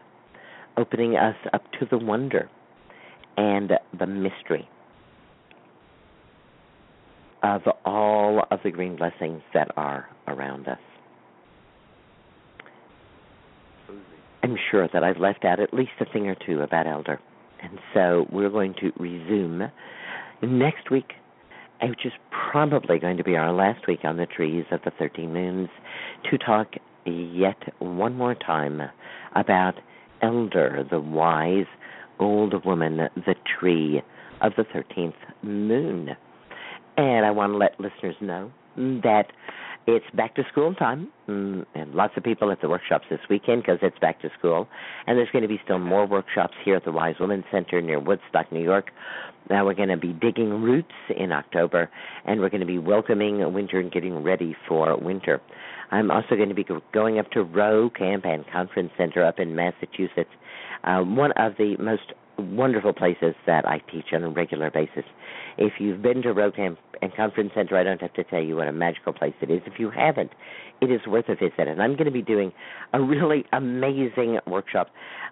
opening 0.76 1.16
us 1.16 1.36
up 1.52 1.62
to 1.78 1.86
the 1.90 1.98
wonder 1.98 2.48
and 3.36 3.72
the 3.98 4.06
mystery 4.06 4.68
of 7.42 7.62
all 7.84 8.44
of 8.50 8.60
the 8.64 8.70
green 8.70 8.96
blessings 8.96 9.42
that 9.54 9.68
are 9.76 10.08
around 10.26 10.66
us. 10.66 10.78
I'm 14.42 14.56
sure 14.70 14.88
that 14.92 15.04
I've 15.04 15.18
left 15.18 15.44
out 15.44 15.60
at 15.60 15.74
least 15.74 15.92
a 16.00 16.04
thing 16.04 16.28
or 16.28 16.36
two 16.46 16.62
about 16.62 16.86
Elder. 16.86 17.20
And 17.62 17.78
so 17.92 18.26
we're 18.30 18.50
going 18.50 18.74
to 18.80 18.92
resume 18.98 19.70
next 20.42 20.90
week, 20.90 21.12
which 21.82 22.04
is 22.04 22.12
probably 22.50 22.98
going 22.98 23.16
to 23.16 23.24
be 23.24 23.36
our 23.36 23.52
last 23.52 23.86
week 23.86 24.00
on 24.04 24.16
the 24.16 24.26
trees 24.26 24.64
of 24.70 24.80
the 24.84 24.90
13 24.98 25.32
moons, 25.32 25.68
to 26.30 26.38
talk 26.38 26.74
yet 27.04 27.56
one 27.78 28.16
more 28.16 28.34
time 28.34 28.82
about 29.34 29.74
Elder, 30.22 30.86
the 30.90 31.00
wise 31.00 31.66
old 32.18 32.64
woman, 32.64 33.08
the 33.14 33.34
tree 33.58 34.02
of 34.40 34.52
the 34.56 34.64
13th 34.64 35.14
moon. 35.42 36.10
And 36.96 37.24
I 37.24 37.30
want 37.30 37.52
to 37.52 37.56
let 37.56 37.78
listeners 37.78 38.16
know 38.20 38.50
that 38.76 39.26
it's 39.88 40.04
back 40.14 40.34
to 40.34 40.44
school 40.52 40.74
time, 40.74 41.08
mm, 41.26 41.64
and 41.74 41.94
lots 41.94 42.12
of 42.18 42.22
people 42.22 42.52
at 42.52 42.60
the 42.60 42.68
workshops 42.68 43.06
this 43.08 43.20
weekend 43.30 43.62
because 43.62 43.78
it's 43.80 43.98
back 44.00 44.20
to 44.20 44.28
school. 44.38 44.68
And 45.06 45.16
there's 45.16 45.30
going 45.30 45.42
to 45.42 45.48
be 45.48 45.58
still 45.64 45.78
more 45.78 46.06
workshops 46.06 46.52
here 46.62 46.76
at 46.76 46.84
the 46.84 46.92
Wise 46.92 47.14
Women's 47.18 47.46
Center 47.50 47.80
near 47.80 47.98
Woodstock, 47.98 48.52
New 48.52 48.62
York. 48.62 48.90
Now 49.48 49.64
we're 49.64 49.72
going 49.72 49.88
to 49.88 49.96
be 49.96 50.12
digging 50.12 50.60
roots 50.60 50.92
in 51.16 51.32
October, 51.32 51.88
and 52.26 52.38
we're 52.38 52.50
going 52.50 52.60
to 52.60 52.66
be 52.66 52.76
welcoming 52.76 53.50
winter 53.54 53.80
and 53.80 53.90
getting 53.90 54.22
ready 54.22 54.54
for 54.68 54.94
winter. 54.98 55.40
I'm 55.90 56.10
also 56.10 56.36
going 56.36 56.50
to 56.50 56.54
be 56.54 56.66
going 56.92 57.18
up 57.18 57.30
to 57.30 57.42
Rowe 57.42 57.88
Camp 57.88 58.26
and 58.26 58.44
Conference 58.52 58.90
Center 58.98 59.24
up 59.24 59.38
in 59.38 59.56
Massachusetts, 59.56 60.28
uh, 60.84 61.00
one 61.00 61.32
of 61.32 61.54
the 61.56 61.76
most 61.78 62.12
wonderful 62.38 62.92
places 62.92 63.34
that 63.46 63.66
I 63.66 63.78
teach 63.90 64.12
on 64.12 64.22
a 64.22 64.28
regular 64.28 64.70
basis. 64.70 65.04
If 65.58 65.74
you've 65.80 66.00
been 66.00 66.22
to 66.22 66.32
Rowe 66.32 66.52
and 66.56 67.16
Conference 67.16 67.50
Center, 67.54 67.76
I 67.76 67.82
don't 67.82 68.00
have 68.00 68.12
to 68.14 68.24
tell 68.24 68.40
you 68.42 68.56
what 68.56 68.68
a 68.68 68.72
magical 68.72 69.12
place 69.12 69.34
it 69.40 69.50
is. 69.50 69.60
If 69.66 69.80
you 69.80 69.90
haven't, 69.90 70.30
it 70.80 70.90
is 70.90 71.00
worth 71.06 71.28
a 71.28 71.34
visit. 71.34 71.66
And 71.66 71.82
I'm 71.82 71.94
going 71.94 72.04
to 72.04 72.12
be 72.12 72.22
doing 72.22 72.52
a 72.92 73.00
really 73.00 73.44
amazing 73.52 74.38
workshop. 74.46 74.88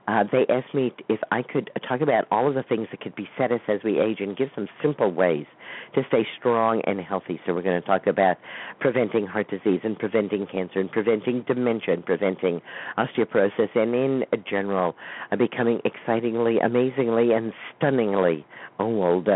Uh, 0.08 0.24
they 0.30 0.44
asked 0.48 0.74
me 0.74 0.92
if 1.08 1.20
I 1.30 1.42
could 1.42 1.70
talk 1.88 2.00
about 2.00 2.26
all 2.32 2.48
of 2.48 2.54
the 2.54 2.64
things 2.64 2.88
that 2.90 3.00
could 3.00 3.14
beset 3.14 3.52
us 3.52 3.60
as 3.68 3.80
we 3.84 4.00
age 4.00 4.18
and 4.20 4.36
give 4.36 4.48
some 4.54 4.68
simple 4.82 5.12
ways 5.12 5.46
to 5.94 6.02
stay 6.08 6.26
strong 6.38 6.82
and 6.86 7.00
healthy. 7.00 7.40
So 7.46 7.54
we're 7.54 7.62
going 7.62 7.80
to 7.80 7.86
talk 7.86 8.06
about 8.08 8.36
preventing 8.80 9.26
heart 9.26 9.48
disease 9.48 9.80
and 9.84 9.98
preventing 9.98 10.46
cancer 10.46 10.80
and 10.80 10.90
preventing 10.90 11.44
dementia 11.46 11.94
and 11.94 12.04
preventing 12.04 12.60
osteoporosis 12.98 13.74
and 13.74 13.94
in 13.94 14.24
general 14.48 14.96
uh, 15.30 15.36
becoming 15.36 15.80
excitingly, 15.84 16.58
amazingly, 16.58 17.32
and 17.32 17.52
stunningly 17.76 18.44
old 18.78 19.28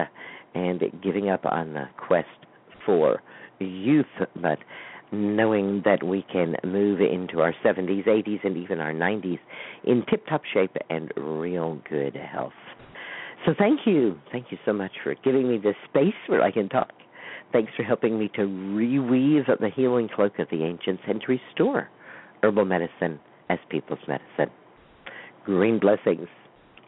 and 0.55 0.83
giving 1.03 1.29
up 1.29 1.45
on 1.47 1.75
the 1.75 1.85
quest 1.97 2.29
for 2.85 3.23
youth, 3.59 4.07
but 4.37 4.59
knowing 5.13 5.83
that 5.85 6.03
we 6.03 6.25
can 6.33 6.57
move 6.65 7.01
into 7.01 7.41
our 7.41 7.55
70s, 7.65 8.07
80s, 8.07 8.45
and 8.45 8.57
even 8.57 8.81
our 8.81 8.93
90s 8.93 9.39
in 9.85 10.05
tip 10.09 10.27
top 10.27 10.43
shape 10.53 10.77
and 10.89 11.13
real 11.17 11.81
good 11.89 12.15
health. 12.15 12.53
So 13.47 13.55
thank 13.59 13.81
you. 13.87 14.19
Thank 14.31 14.47
you 14.51 14.59
so 14.65 14.73
much 14.73 14.93
for 15.03 15.15
giving 15.25 15.49
me 15.49 15.59
this 15.59 15.75
space 15.89 16.15
where 16.27 16.43
I 16.43 16.51
can 16.51 16.69
talk. 16.69 16.93
Thanks 17.53 17.73
for 17.77 17.83
helping 17.83 18.19
me 18.19 18.29
to 18.35 18.43
reweave 18.43 19.47
the 19.47 19.71
healing 19.75 20.09
cloak 20.15 20.39
of 20.39 20.49
the 20.51 20.63
ancients 20.63 21.03
and 21.09 21.21
to 21.23 21.27
restore 21.27 21.89
herbal 22.43 22.65
medicine 22.65 23.19
as 23.49 23.59
people's 23.69 23.99
medicine. 24.07 24.55
Green 25.45 25.81
blessings 25.81 26.29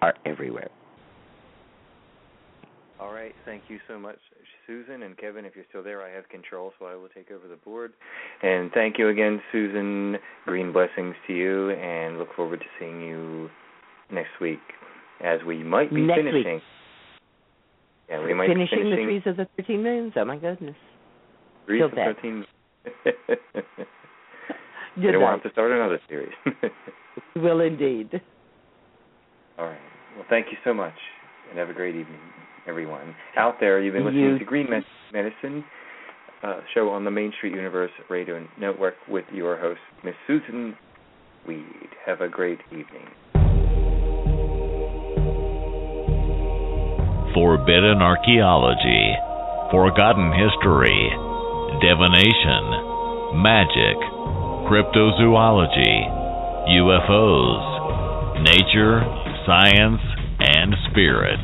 are 0.01 0.14
everywhere. 0.25 0.70
All 3.02 3.12
right. 3.12 3.34
Thank 3.44 3.64
you 3.66 3.80
so 3.88 3.98
much, 3.98 4.18
Susun 4.68 5.04
and 5.04 5.18
Kevin. 5.18 5.44
If 5.44 5.56
you're 5.56 5.64
still 5.68 5.82
there, 5.82 6.02
I 6.02 6.10
have 6.10 6.28
control, 6.28 6.72
so 6.78 6.86
I 6.86 6.94
will 6.94 7.08
take 7.08 7.32
over 7.32 7.48
the 7.48 7.56
board. 7.56 7.94
And 8.44 8.70
thank 8.70 8.96
you 8.96 9.08
again, 9.08 9.42
Susun. 9.52 10.18
Green 10.46 10.72
blessings 10.72 11.16
to 11.26 11.32
you, 11.32 11.70
and 11.70 12.18
look 12.18 12.28
forward 12.36 12.60
to 12.60 12.66
seeing 12.78 13.00
you 13.00 13.50
next 14.12 14.30
week 14.40 14.60
as 15.20 15.40
we 15.44 15.64
might 15.64 15.92
be 15.92 16.02
next 16.02 16.20
finishing. 16.20 16.54
Week. 16.54 16.62
Yeah, 18.08 18.24
we 18.24 18.34
might 18.34 18.46
finishing, 18.46 18.78
be 18.78 18.84
finishing 18.84 19.06
the 19.06 19.12
trees 19.12 19.22
of 19.26 19.36
the 19.36 19.48
thirteen 19.56 19.82
moons. 19.82 20.12
Oh 20.14 20.24
my 20.24 20.36
goodness! 20.36 20.76
Trees 21.66 21.82
of 21.82 21.90
that. 21.96 22.14
thirteen. 22.14 22.44
I 24.96 25.10
don't 25.10 25.20
want 25.20 25.42
to 25.42 25.50
start 25.50 25.72
another 25.72 25.98
series. 26.08 26.32
We 27.34 27.40
will 27.42 27.62
indeed. 27.62 28.20
All 29.58 29.66
right. 29.66 29.80
Well, 30.14 30.26
thank 30.30 30.46
you 30.52 30.58
so 30.62 30.72
much, 30.72 30.94
and 31.50 31.58
have 31.58 31.68
a 31.68 31.74
great 31.74 31.96
evening, 31.96 32.20
everyone. 32.66 33.14
Out 33.37 33.57
there, 33.61 33.81
you've 33.81 33.94
been 33.94 34.05
listening 34.05 34.25
You- 34.25 34.38
to 34.38 34.44
Green 34.44 34.68
Med- 34.70 34.85
Medicine 35.12 35.64
uh, 36.42 36.61
show 36.75 36.88
on 36.90 37.05
the 37.05 37.11
Main 37.11 37.33
Street 37.37 37.55
Universe 37.55 37.90
Radio 38.11 38.44
Network 38.59 38.94
with 39.09 39.25
your 39.33 39.57
host, 39.59 39.81
Miss 40.05 40.14
Susun 40.29 40.75
Weed. 41.46 41.64
Have 42.07 42.20
a 42.20 42.29
great 42.29 42.59
evening. 42.70 43.09
Forbidden 47.35 48.03
archaeology, 48.03 49.14
forgotten 49.70 50.33
history, 50.37 51.09
divination, 51.81 53.40
magic, 53.40 53.96
cryptozoology, 54.68 55.96
UFOs, 56.68 58.42
nature, 58.44 59.01
science, 59.46 60.01
and 60.40 60.75
spirit. 60.90 61.40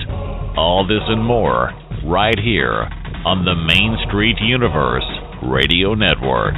All 0.59 0.85
this 0.85 1.03
and 1.07 1.25
more 1.25 1.71
right 2.05 2.37
here 2.37 2.83
on 3.25 3.45
the 3.45 3.55
Main 3.55 3.97
Street 4.09 4.39
Universe 4.41 5.07
Radio 5.41 5.95
Network. 5.95 6.55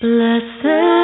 Blessed 0.00 1.01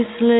we 0.00 0.39